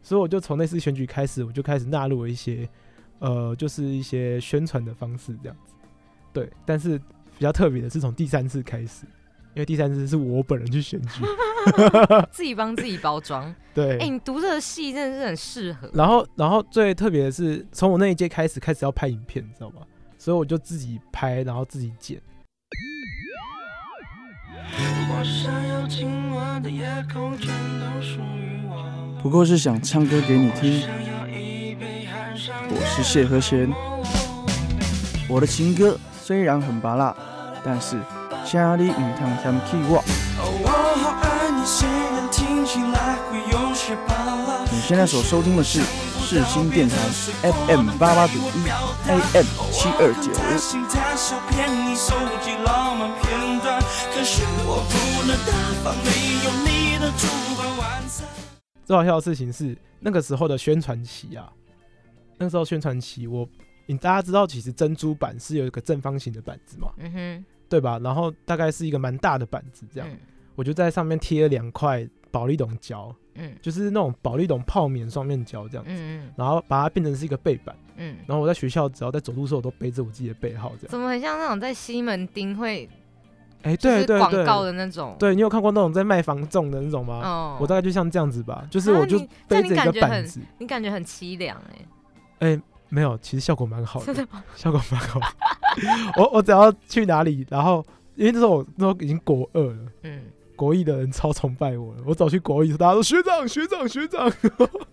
[0.06, 2.70] 所以我就从那次选举开始，我就开始纳入了一些
[3.18, 5.74] 呃，就是一些宣传的方式这样子。
[6.32, 9.08] 对，但是比较特别的是从第三次开始，
[9.56, 11.24] 因为第三次是我本人去选举。
[12.32, 13.52] 自己帮自己包装。
[13.74, 15.90] 对，哎，你读这个戏真的是很适合。
[15.92, 19.82] 然后，然后最特别的是，从我那一届开始，开始要拍影片，你知道吗？
[20.20, 22.22] 所以我就自己拍，然后自己剪。
[25.10, 28.65] 我想要今晚的夜空全都属于我。
[29.26, 30.84] 不过是想唱歌给你听。
[32.70, 33.68] 我是谢和弦，
[35.28, 37.12] 我的情歌虽然很拔辣，
[37.64, 38.00] 但是
[38.46, 40.04] 家里唔通嫌弃我。
[40.62, 40.70] 我
[41.02, 44.64] 好爱你，虽然听起来会有些拔辣。
[44.72, 45.82] 你现在所收听的是
[46.22, 46.96] 世新电台
[47.42, 48.70] FM 八八点一
[49.10, 50.30] AM 七二九。
[58.86, 61.52] 最好笑的事情是，那个时候的宣传期啊，
[62.38, 63.50] 那个时候宣传期我，
[63.88, 68.00] 你大家知道，其实珍珠板是有一个正方形的板子嘛，嗯哼，对吧？
[68.00, 70.18] 然后大概是一个蛮大的板子，这样，嗯。
[70.56, 73.54] 我就在上面贴了两块保利龙胶，嗯。
[73.62, 80.92] 就是那种保利龙泡棉双面胶这样子，嗯然后把它变成是一个背板，嗯嗯，然后我在学校只要在走路的时候，我都背着我自己的背号这样。
[80.92, 82.88] 怎么很像那种在西门町会
[83.66, 85.16] 哎、就是对对对，广告的那种？
[85.20, 87.22] 对你有看过那种在卖房种的那种吗？
[87.24, 91.60] 哦，我大概就像这样子吧，就是啊我就背着一个感觉很板子，你感觉很凄凉
[92.40, 94.44] 哎、哎、没有，其实效果蛮好的真，的吗？
[94.56, 95.26] 效果蛮好的。
[96.18, 97.86] 我我只要去哪里，然后
[98.16, 100.22] 因为那时候我那时候已经国二了，嗯，
[100.56, 104.32] 国一的人超崇拜我了，我走去国一，大家都学长学长学长，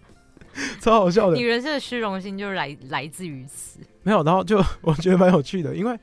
[0.81, 1.43] 超好笑的你。
[1.43, 3.79] 人生的虚荣心就来来自于此。
[4.03, 5.97] 没有，然后就我觉得蛮有趣的，因为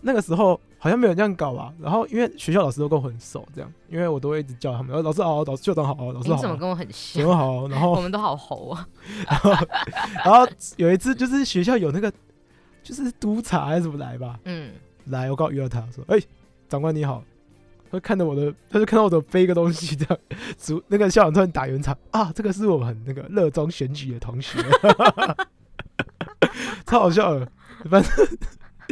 [0.00, 1.72] 那个时候好像没有这样搞吧。
[1.80, 7.24] 然后因为学校老师都跟我很熟，这样，因为我都会一直叫他们，呃老师好，老师校长好，老师好，你怎么跟我很怎像？
[7.24, 7.68] 么好？
[7.68, 8.88] 然后 我们都好猴啊！
[9.28, 9.50] 然后
[10.24, 12.12] 然后有一次就是学校有那个
[12.82, 14.72] 就是督察还是什么来吧，嗯，
[15.06, 16.20] 来，我刚好遇到他说，哎、
[16.68, 17.22] 长官你好。
[17.92, 20.18] 他看到我的， 他就看到我的背一个东西，这样，
[20.56, 24.60] 主那个校长突然打圆场啊，这个是我们那个热衷选举的同学，
[26.86, 27.48] 超好笑的。
[27.90, 28.12] 反正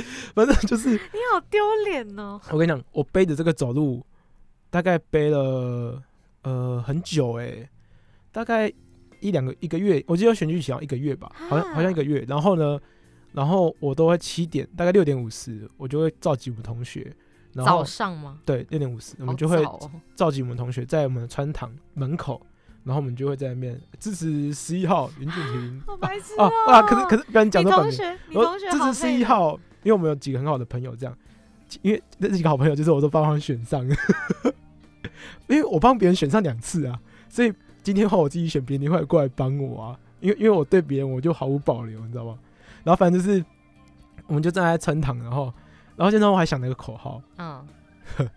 [0.34, 2.40] 反正就是你好丢脸哦！
[2.50, 4.04] 我跟你讲，我背着这个走路，
[4.70, 6.02] 大概背了
[6.42, 7.68] 呃很久哎、
[8.32, 8.72] 大概
[9.20, 12.24] 一两个一个月，我记得选举前要一个月吧，好像好像一个月。
[12.28, 12.78] 然后呢，
[13.32, 17.12] 然后我都会七点，大概六点五十，我就会召集我们同学，
[17.52, 18.38] 然后早上吗？
[18.44, 19.64] 对六点五十，我们就会
[20.14, 22.40] 召集我们同学在我们的穿堂门口，
[22.84, 26.80] 然后我们就会在那边支持十一号林俊廷好白痴啊！
[26.82, 31.16] 可是可是不然讲你到本名，同学，你我同学支持十一号， 因为我们有几个很好的朋友，这样，
[31.82, 33.86] 因为那几个好朋友就是我都帮他们选上，
[35.48, 37.52] 因为我帮别人选上两次啊，所以
[37.82, 42.38] 今天换我自己选，别人会过来帮我啊，因为因为我对别人我就毫无保留，你知道吗？
[42.84, 43.44] 然后反正就是，
[44.26, 45.52] 我们就站在穿堂，然后
[45.96, 47.66] 然后现在我还想了一个口号，嗯，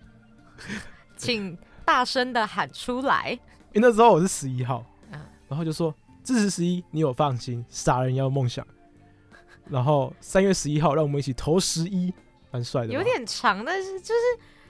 [1.16, 3.38] 请大声的喊出来。
[3.74, 8.66] 因为那时候我是十一号，嗯然后就说支持十一，你有放心，傻人要梦想。
[9.70, 12.14] 然后三月十一号，让我们一起投十一，
[12.52, 12.94] 蛮帅的。
[12.94, 14.22] 有点长，但是就是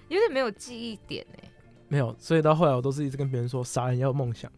[0.09, 1.49] 有点没有记忆点哎。
[1.87, 4.49] 没有，所以到后来我都是一直跟别人说杀人要梦想，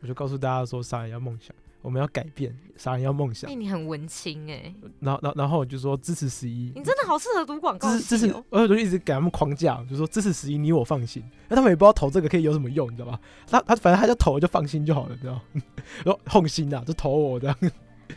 [0.00, 3.54] 我就告诉大家说杀人要梦想，我们要改变，杀人要梦想哎，。
[3.54, 11.22] 你很文青哎，然后，然后，然后我就说支持十一，你真的好适合读广告支持支持我就一直给他们框架，就说支持十一，你我放心。
[11.48, 13.20] 那他们也不知道投这个可以有什么用，你知道吧？
[13.46, 15.42] 他他反正他就投就放心就好了，你知道吗？
[16.04, 17.56] 然后放心啊，就投我这样，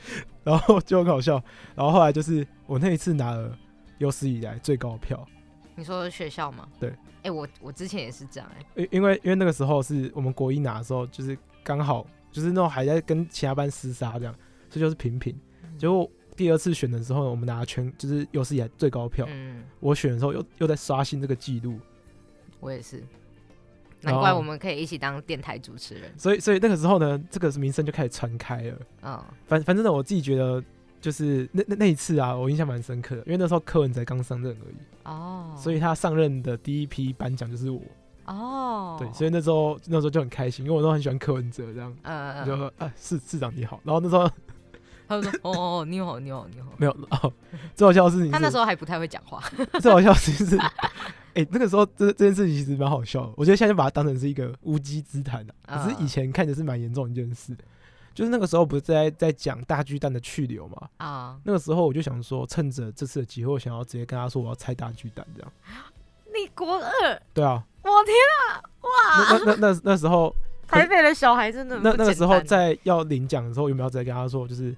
[0.44, 1.42] 然后就很好笑。
[1.76, 3.58] 然后后来就是我那一次拿了
[3.98, 5.28] 有史以来最高票，
[5.76, 6.68] 你说学校吗？
[6.80, 6.94] 对。
[7.24, 8.66] 哎，我我之前也是这样哎。
[8.76, 14.34] 因因为因为那个时候是我们国一拿的时候，就是刚好就是那种还在跟其他班厮杀这样，
[14.70, 15.34] 所以就是平平。
[15.64, 19.26] 嗯结果第二次选的时候，我们拿全就是有史以来最高票。
[19.30, 21.80] 嗯，我选的时候又又在刷新这个记录，
[22.60, 23.04] 我也是。
[24.06, 26.12] 难怪我们可以一起当电台主持人。
[26.18, 28.78] 所以所以那个时候呢，这个名声就开始传开了。
[29.04, 30.64] 嗯，反反正呢，我自己觉得
[31.02, 37.82] 就是那那那一次啊，我印象蛮深刻的，因为那时候柯文才刚上任而已，哦，所以他上任的第一批颁奖就是我。
[38.26, 41.96] 哦，对，所以那时候那时候就很开心，因为我都很喜欢柯文哲这样。
[42.02, 44.28] 嗯嗯就说啊，市市长你好，然后那时候
[45.08, 46.70] 他就说哦哦，你好，你好，你好。
[46.78, 47.32] 没有哦，
[47.76, 49.40] 最好笑的事情是，他那时候还不太会讲话。
[49.80, 50.58] 最好笑的事情是，
[51.36, 57.56] 哎、那个时候这这件事情其实蛮好笑的，我觉得现在就把它当成是一个无稽之谈啊，可是以前看着是蛮严重的一件事，
[58.14, 65.52] 就是那个时候不是在在讲大巨蛋的去留嘛，啊，那个时候我就想说，趁着这次的机会，我想要直接跟他说我要拆大巨蛋这样，
[66.34, 68.90] 你国二，对啊，我天啊，哇！
[69.18, 70.34] 那那那那那时候
[70.68, 74.76] 台北的小孩真的那那个时候在要领奖的时候，有没有直接跟他说，就是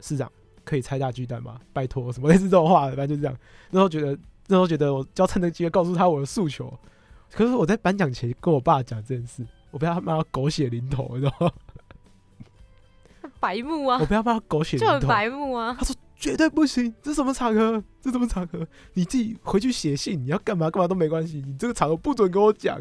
[0.00, 0.30] 市长
[0.64, 1.60] 可以拆大巨蛋吗？
[1.72, 3.36] 拜托，什么类似这种话的，反正就这样。
[3.70, 4.18] 那时候觉得，
[4.48, 6.72] 那时候觉得我就要趁这个机会告诉他我的诉求。
[7.32, 11.52] 可是我在颁奖前跟我爸讲这件事，我被他骂到狗血淋头，你知道吗？
[13.40, 15.76] 白目啊我，被他骂到狗血就很白目啊。
[15.78, 17.82] 他说绝对不行，这什么场合？
[18.00, 18.66] 这什么场合？
[18.94, 22.80] 你自己回去写信，你要干嘛干嘛都没关系，你这个场合不准跟我讲。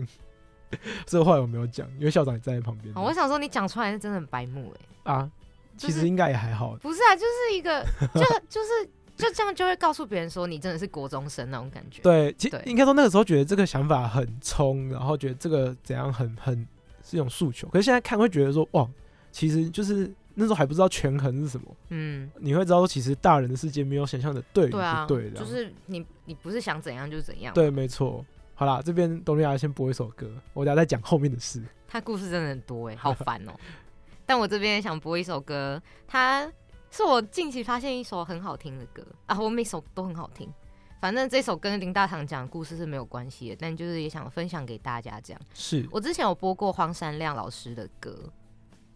[1.06, 2.94] 所以后来我没有讲，因为校长也站在旁边。
[2.96, 5.14] 哦我想说你讲出来是真的很白目哎。
[5.14, 5.32] 啊，
[5.78, 6.76] 其实应该也还好。
[6.82, 12.02] 不是啊，就是一个，就 就是就这样就会告诉别人说你真的是国中生那种感觉。
[12.02, 16.68] 对，其实应该说那个时候觉得这个想法很冲，然后觉得这个怎样很很
[17.04, 17.68] 是一种诉求。
[17.70, 18.88] 可是现在看会觉得说，哇，
[19.32, 25.40] 其实就是那时候还不知道权衡是什么，嗯，你会知道说，其实大人的世界没有想象的对与不对的。
[25.40, 27.54] 就是你你不是想怎样就怎样。
[27.54, 28.26] 对，，没错。
[28.54, 31.62] 好啦，这边东利亚先播一首歌，我等下再讲后面的事。
[31.88, 33.54] 他故事真的很多哎，好烦哦。
[34.26, 36.52] 但我这边想播一首歌，它
[36.96, 40.50] 是我近期发现一首很好听的歌啊，我每首都很好听。
[41.02, 45.42] 反正这首跟林大堂讲的故事是没有关系的，但就是也想分享给大家这样。
[45.54, 48.18] 是我之前有播过荒山亮老师的歌，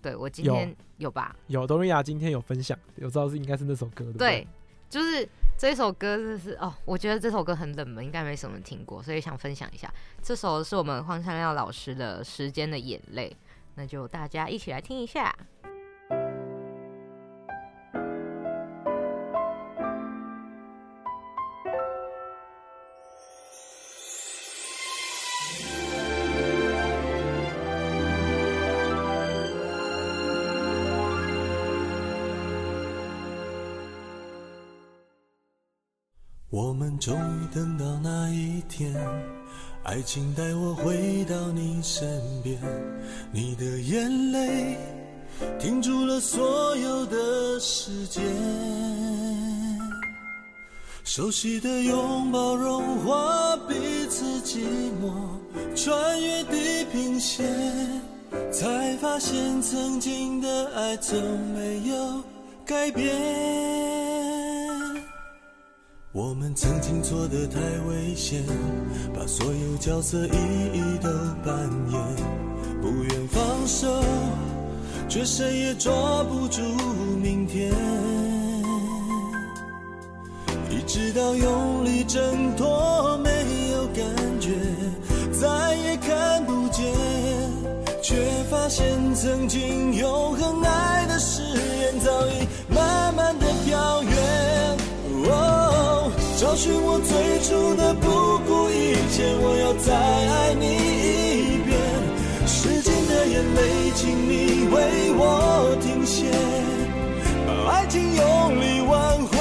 [0.01, 1.35] 对我今天有吧？
[1.47, 4.47] 有东利亚今天有分享，有知道是应该是那首歌，对不对对？，
[4.89, 5.27] 就是
[5.57, 9.93] 这首歌，就是哦，我觉得这首歌很冷门，应该没什么人听过，所以想分享一下。
[10.23, 13.29] 这首是我们荒山亮老师的《时间的眼泪》，
[13.75, 15.35] 那就大家一起来听一下。
[37.09, 38.93] 终于等到那一天，
[39.81, 42.07] 爱情带我回到你身
[42.43, 42.55] 边，
[43.31, 44.77] 你的眼泪
[45.57, 48.23] 停住了所有的时间。
[51.03, 53.73] 熟悉的拥抱融化彼
[54.07, 54.59] 此寂
[55.01, 55.11] 寞，
[55.75, 57.43] 穿越地平线，
[58.51, 61.19] 才发现曾经的爱从
[61.55, 62.23] 没有
[62.67, 63.98] 改变。
[66.11, 68.43] 我们曾经错得太危险，
[69.13, 70.29] 把所有角色一
[70.73, 71.07] 一都
[71.45, 71.55] 扮
[71.91, 72.01] 演，
[72.81, 73.87] 不愿放手，
[75.07, 75.91] 却谁也抓
[76.23, 76.63] 不住
[77.21, 77.71] 明天。
[80.71, 83.29] 一直到用力挣脱，没
[83.69, 84.03] 有感
[84.41, 84.49] 觉，
[85.31, 86.91] 再也看不见，
[88.01, 88.15] 却
[88.49, 90.88] 发现曾经有恒爱
[96.59, 101.79] 哦，找寻我最初的不顾一切，我要再爱你一遍。
[102.45, 104.75] 时间的眼泪，请你为
[105.15, 106.25] 我停歇，
[107.47, 109.31] 把爱情用力挽回。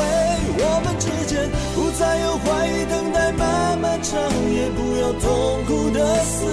[0.60, 4.14] 我们之间不再有怀疑、等待、漫漫长
[4.54, 6.46] 夜，不要痛苦的思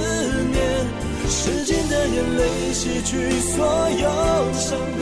[0.49, 0.57] 念。
[1.30, 4.09] 时间的眼泪洗去所有
[4.53, 5.01] 伤悲，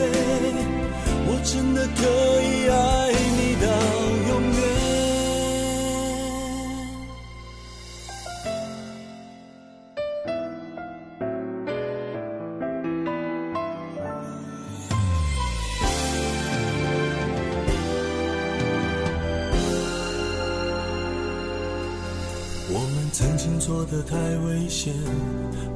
[1.26, 2.01] 我真的可
[2.43, 2.74] 以爱
[3.38, 3.66] 你到
[4.30, 4.53] 永远。
[24.02, 24.94] 太危险，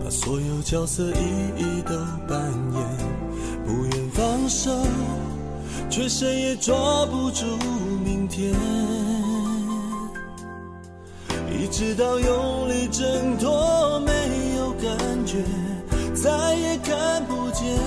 [0.04, 1.92] 把所有角色一一都
[2.28, 2.42] 扮
[2.74, 2.82] 演，
[3.66, 4.72] 不愿放手，
[5.90, 6.74] 却谁也抓
[7.06, 7.46] 不住
[8.04, 8.54] 明天。
[11.50, 14.12] 一直到用力挣脱，没
[14.58, 15.38] 有感觉，
[16.14, 17.78] 再也看不见，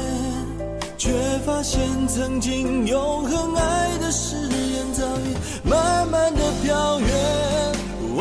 [0.99, 1.12] 却
[1.47, 7.09] 发现曾经永恒爱的誓言早已慢慢的飘远。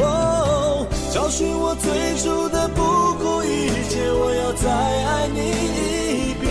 [0.01, 2.83] 哦，找寻我最初的不
[3.17, 3.47] 顾一
[3.89, 6.45] 切，我要再爱你一遍。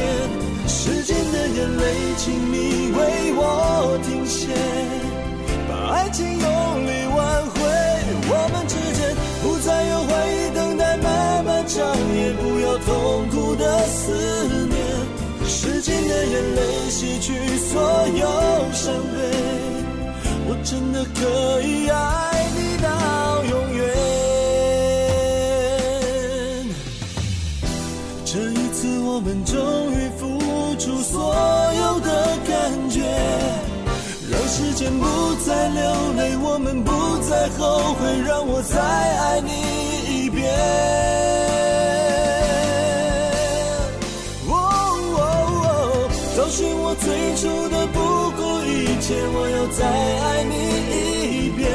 [0.66, 1.82] 时间的眼泪，
[2.16, 2.98] 请你为
[3.36, 4.48] 我停歇，
[5.68, 7.18] 把爱情用力挽
[7.54, 7.56] 回。
[8.30, 11.06] 我们之间不再有怀疑、等待、漫
[11.44, 12.88] 漫长夜，不要痛
[13.30, 14.10] 苦的思
[14.66, 14.76] 念。
[15.46, 18.26] 时间的眼泪洗去所有
[18.72, 19.16] 伤悲。
[20.50, 21.96] 我真的可以爱
[29.28, 29.54] 们终
[29.92, 30.26] 于付
[30.78, 31.34] 出所
[31.74, 33.02] 有的感觉，
[34.30, 35.04] 让时间不
[35.44, 35.82] 再流
[36.16, 36.90] 泪，我们不
[37.28, 39.50] 再后悔，让我再爱你
[40.08, 40.48] 一遍。
[44.48, 44.50] 哦
[45.12, 47.06] 哦哦，找寻我最
[47.36, 48.00] 初的不
[48.30, 49.84] 顾一切，我要再
[50.24, 50.56] 爱你
[51.36, 51.68] 一遍。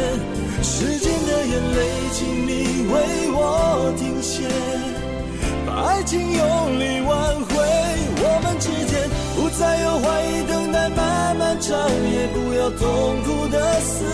[0.64, 1.80] 时间的眼泪，
[2.14, 2.51] 请你
[2.91, 2.93] 为
[3.30, 4.41] 我停歇，
[5.76, 7.53] 爱情用力挽回。
[8.26, 14.05] 我们之间不再有怀疑、等待、漫漫长夜，不要痛苦的思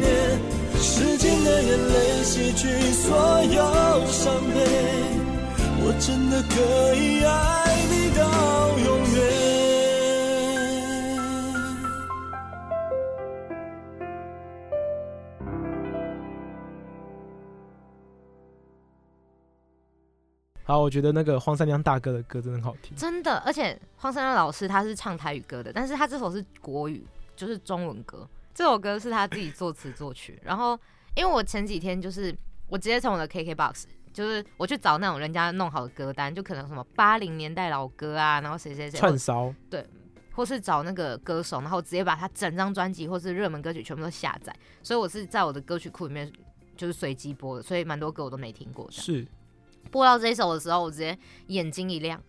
[0.00, 0.06] 念。
[0.80, 1.94] 时间的眼泪
[2.24, 3.06] 洗去所
[3.44, 3.56] 有
[4.10, 4.56] 伤悲。
[5.84, 7.30] 我真的可以爱
[7.90, 8.01] 你
[20.72, 22.96] 好，我觉得那个荒山亮大哥的歌真的很好听。
[22.96, 27.06] 真的，而且荒山亮老师他是唱台语歌的，但是他这首是国语，
[27.36, 28.26] 就是中文歌。
[28.54, 30.40] 这首歌是他自己作词作曲。
[30.42, 30.78] 然后，
[31.14, 32.34] 因为我前几天就是
[32.70, 39.86] 我直接从我的 KKBOX，就是我去找那种人家弄好的歌单，就可能什么八零年代老歌啊，然后谁谁谁串烧，对，
[40.32, 44.50] 或是找那个歌手，然后直接把他整张专辑或是热门歌曲全部都下载。
[44.82, 46.32] 所以我是在我的歌曲库里面
[46.78, 48.92] 就是随机播的，所以蛮多歌我都没听过的。
[48.92, 49.26] 是
[49.90, 51.18] 播到这一首的时候，我直接
[51.48, 52.20] 眼睛一亮。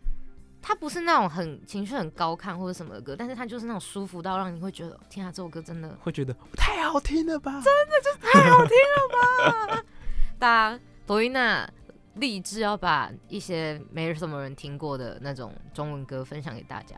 [0.66, 7.62] 它不是那种很情绪很高亢或者什么的歌，但是它就是那种舒服到让你会觉得，天啊，这首歌真的会觉得太好听了吧？
[7.62, 9.84] 真的就是太好听了吧！
[10.40, 11.70] 大家罗伊娜
[12.16, 16.96] 立志要把一些没什么人听过的那种中文歌分享给大家。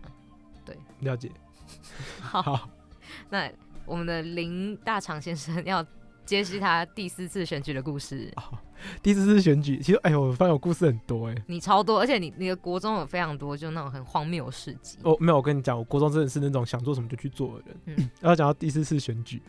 [0.64, 1.32] 对，了解。
[2.22, 2.70] 好，好，
[3.30, 3.52] 那
[3.88, 5.84] 我们的林大厂先生要
[6.26, 8.34] 揭析他第四次选举的故事。
[9.02, 11.36] 第四次选举，其实哎呦，我发现我故事很多哎。
[11.48, 14.98] 你超多，而且你你的国中有非常多，就那种很荒谬的事迹。
[15.04, 17.78] 哦，没有，我跟你讲，我国中真的是那种想做什么就去做的人。
[17.86, 19.42] 嗯然后讲到第四次选举，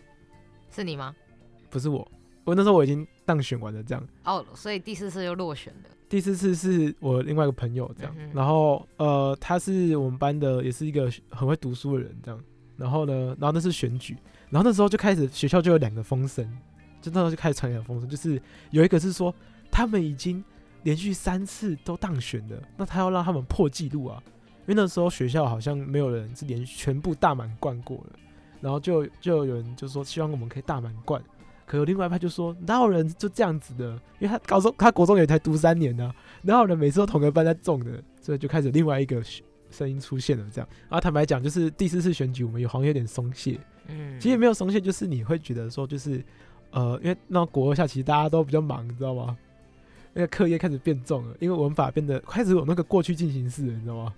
[0.70, 1.14] 是你吗？
[1.68, 2.06] 不是我，
[2.44, 4.08] 我那时候我已经当选完了，这样。
[4.24, 5.90] 哦，所以第四次又落选了。
[6.08, 12.40] 第四次是我另外一个朋友这样，嗯然后呃，他是我们班的，也是一个很会读书的人这样。
[12.76, 14.16] 然后呢，然后那是选举，
[14.50, 16.44] 然后那时候就开始学校就有两个风声，
[17.00, 18.40] 就那时候就开始传两个风声，就是
[18.70, 19.34] 有一个是说
[19.70, 20.42] 他们已经
[20.82, 24.22] 连续三次都当选了，那他要让他们破纪录啊，
[24.60, 28.18] 因为那时候学校好像没有人是连全部大满贯过了，
[28.60, 31.22] 然后就就有人就说希望我们可以大满贯。
[31.66, 33.90] 可有另外一派就说哪有人就这样子的？
[34.20, 38.00] 因为他高中他国中也才读三年呢、哪有人每次都同个班在中的？
[38.20, 39.20] 所以就开始另外一个
[39.68, 40.68] 声音出现了，这样。
[40.82, 43.58] 然后坦白讲，就是第四次选举，我们有好像有点松懈。
[43.88, 46.24] 嗯，其实也没有松懈，就是你会觉得说，就是
[46.70, 49.36] 呃，因为那国二下其实大家都比较忙，你知道吗？
[50.12, 54.14] 那个课业开始变重了，因为文法变得开始有那个过去进行式了，你知道吗？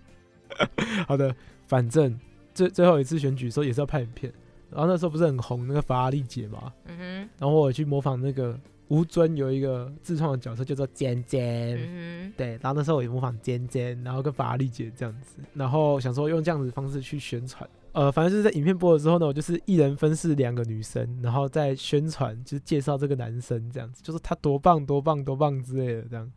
[1.07, 1.35] 好的，
[1.67, 2.19] 反正
[2.55, 4.33] 最最后一次选举的时候也是要拍影片，
[4.71, 7.03] 然后那时候不是很红那个法拉利姐嘛，嗯哼
[7.39, 8.59] 然后我有去模仿那个
[8.89, 17.69] 吴尊有一个自创的角色叫做尖，尖，嗯对，然后那时候我也模仿尖尖，然后跟法拉利姐这样子，然后想说用这样子的方式去宣传。
[17.99, 26.31] 呃，反正就是在影片播了之后呢，我就是一人分饰两个女生，然后在宣传，就是介绍这个男生这样子，就是他多棒多棒多棒之类的这样。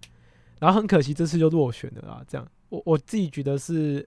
[0.58, 4.04] 然后很可惜这次就落选了啊，这样我我自己觉得是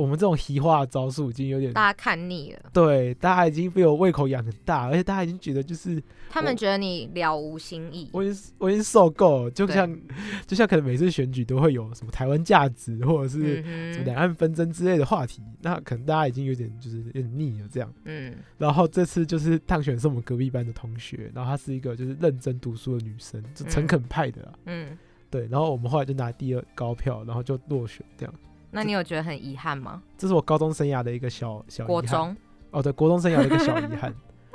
[0.00, 8.08] 我们这种移化的招数已经有点，大家看腻了，对，大家已经被我胃口养很大，而且大家已经觉得就是他们觉得你了无新意。
[8.12, 9.98] 我已经我已经受够了，就像
[10.46, 13.60] 就像可能每次选举都会有什么台湾价值或者是
[14.04, 17.92] 两岸纷争之类的话题，那可能大家已经有点就是有点腻了这样。
[18.04, 24.52] 嗯然后这次就是当选是我们隔壁班的同学，然后她是一个就是认真读书的女生，就诚恳派的啦。
[24.66, 24.96] 嗯，
[25.28, 28.34] 对，然后我们后来就拿第二高票，然后就落选这样。
[28.70, 30.02] 那你有觉得很遗憾吗？
[30.16, 32.36] 这是我高中生涯的一个小小遗憾国中，
[32.70, 34.14] 哦，对，国中生涯的一个小遗憾，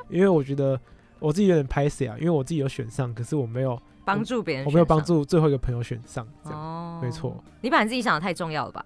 [0.10, 0.80] 因为我觉得
[1.20, 5.04] 我自己有点拍死啊，因为我自己有选上，可是我没有帮助别人，我没有帮。
[5.04, 7.44] 助最后一个朋友选上，这样、哦，没错。
[7.62, 8.86] 你把你自己想的太重要了吧？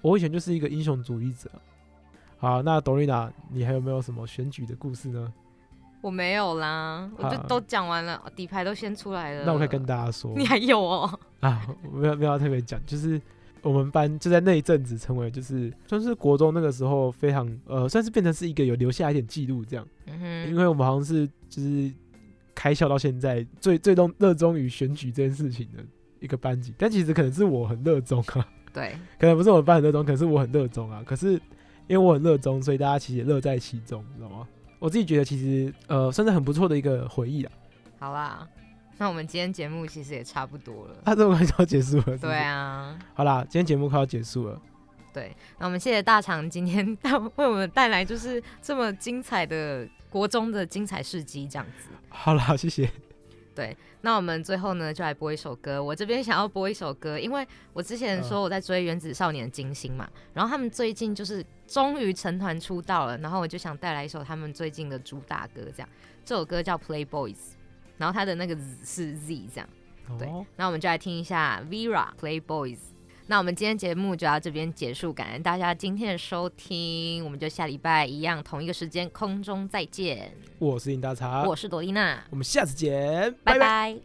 [0.00, 1.50] 我以前就是一个英雄主义者。
[2.38, 5.32] 好，那朵丽娜，你还有没有什么选举的故事呢？
[6.00, 9.44] 我没有啦，我就都讲完了，底牌都先出来了。
[9.46, 13.22] 那我可以跟大家说你还有哦， 啊，我没有没有特别讲，就是
[13.62, 19.86] 我们班就在那一阵子成为就是算是国中那个时候非常呃，算是变成是一个有留下一点记录这样，
[20.48, 21.90] 因为我们好像是就是
[22.54, 25.82] 开校到现在最最终热衷于选举这件事情的
[26.20, 31.02] 一个班级，但其实可能是我很热衷啊，对， 可能不是我们班很热衷，可是我很热衷啊。
[31.06, 31.32] 可是
[31.86, 34.46] 因为我很热衷，所以大家其实也乐在其中，你知道吗？
[34.78, 37.52] 我自己觉得其实呃算是很不错的一个回忆啊。
[37.98, 38.48] 好啦，
[38.98, 40.96] 那我们今天节目其实也差不多了。
[41.04, 42.34] 啊，这么快就要结束了，是是对。
[42.36, 44.60] 啊，好啦，今天节目快要结束了，
[45.12, 51.88] 对，那我们谢谢大肠今天 带为我们带来就是这么精彩的国中的精彩事迹，这样子。
[52.08, 52.90] 好啦，谢谢。
[53.54, 55.82] 对，那我们最后呢，就来播一首歌。
[55.82, 65.88] 我这边想要播一首歌，因为我之前说我在追《原子少年的金星》嘛，然后他们最近就是终于成团出道了，然后我就想带来一首他们最近的主打歌，这样，
[66.24, 67.34] 这首歌叫《Playboys》，
[68.02, 69.68] 然后它的那个 Z 是 Z 这样。
[70.18, 72.78] 对哦，那我们就来听一下 Vera Playboys。
[73.28, 80.34] 那我们今天节目就到这边结束，感恩大家今天的收听，我们就下礼拜一样同一个时间空中再见。
[80.58, 83.96] 我是尹大茶，我是朵丽娜，我们下次见，拜拜拜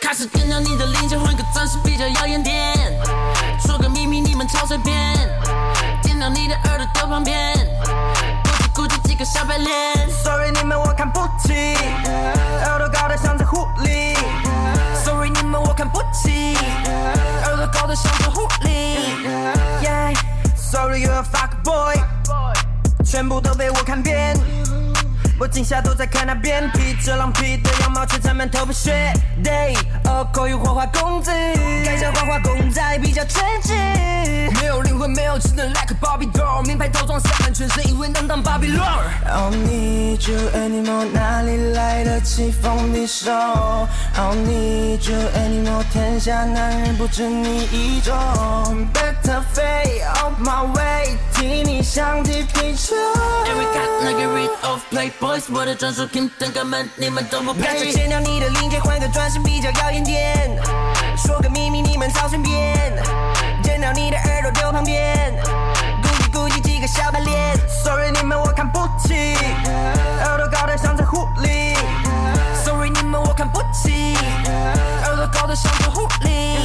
[0.00, 2.75] 开始点亮你的零件，换个钻石比较耀眼点。
[3.58, 4.96] 说个秘密，你们超随便。
[6.02, 7.54] 掂量你的耳朵的旁边，
[8.74, 10.10] 估计估计几个小白脸。
[10.22, 11.74] Sorry，你们我看不起，
[12.64, 14.14] 耳朵高的像只狐狸。
[15.04, 16.56] Sorry，你们我看不起，
[17.44, 18.98] 耳朵高的像只狐狸。
[19.82, 21.96] Yeah，Sorry，you're a fuck boy，
[23.04, 24.36] 全部都被我看扁。
[25.38, 29.12] 我今夏都在看那边，披着狼皮的羊毛，却沾满头皮屑。
[29.44, 31.30] Day，哦，口语花花公子，
[31.84, 33.74] 改成花花公仔比较称职。
[34.58, 48.16] 没有灵魂，没有智能，like a Barbie doll，名牌套装塞满全身，一稳当当 Barbie l o I don't need you anymore，哪里来的棋逢敌手？I don't need you anymore，天下男人不止你一种。
[48.94, 52.96] Better fade off my way，替你想踢皮球。
[53.44, 54.80] Every got n get rid of
[55.26, 57.62] playboys，我的专属 king 等哥们，你们都不配。
[57.62, 57.92] 干脆。
[57.92, 60.56] 剪掉你的零件，换个转身比较耀眼点。
[61.16, 62.92] 说个秘密，你们早随便。
[63.62, 65.34] 剪掉你的耳朵丢旁边，
[66.02, 67.56] 估计估计几个小白脸。
[67.84, 69.34] Sorry，你们我看不起，
[70.24, 71.65] 耳朵高的像只狐狸。
[73.06, 74.14] 们我看不起，
[75.04, 76.56] 耳朵高的像只狐狸。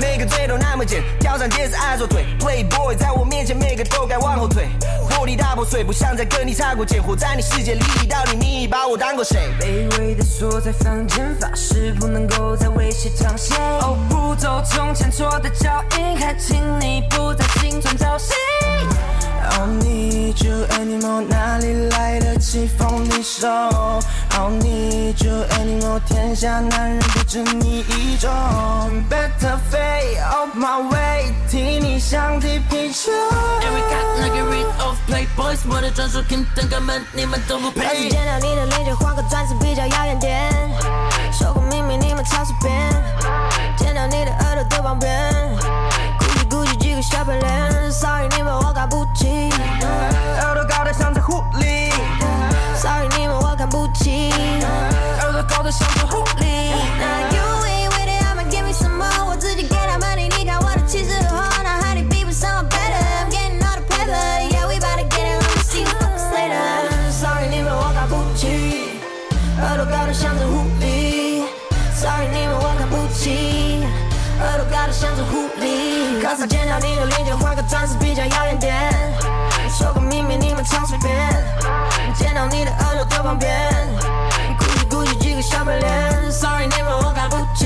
[0.00, 4.68] 每个嘴都那么不见，跳上电视爱作对，Playboy 在我面前每个都该往后退，
[5.08, 9.48] 火力大破碎，不想再跟你擦过肩，活在你世界里，到底你把我当过谁？
[9.60, 13.56] 卑微的锁在房间，发誓不能够再为谁彰显。
[13.80, 18.34] 哦，不走从前错的脚印，还请你不再心存侥幸。
[19.52, 28.30] I don't need you anymore，哪里来的棋逢敌手？I don't need you anymore，天下男人不止你一种。
[29.10, 33.12] Better fade off my way，替你像踢皮球。
[33.60, 38.08] Every got not get rid of playboys，我的专属 Kingdom 哥们，你们都不要是配。
[38.08, 40.50] 见到你的脸就换个钻石比较耀眼点，
[41.30, 42.72] 说个秘密你们超随便，
[43.76, 45.12] 见到你的耳朵都旁边，
[47.02, 49.50] 估计估计几个小白脸，Sorry 你们我看不起
[50.40, 51.90] 耳朵高得像只狐狸
[52.76, 54.30] ，，Sorry 你们我看不起。
[55.20, 56.52] 耳朵高得像只狐狸。
[76.36, 78.74] 次见到你的脸颊画个钻石比较耀眼点。
[79.68, 81.10] 说个秘密你们唱随便，
[82.14, 83.50] 见到你的耳朵的旁边，
[84.58, 86.30] 咕叽咕叽几个小白脸。
[86.30, 87.61] Sorry 你们我看不见。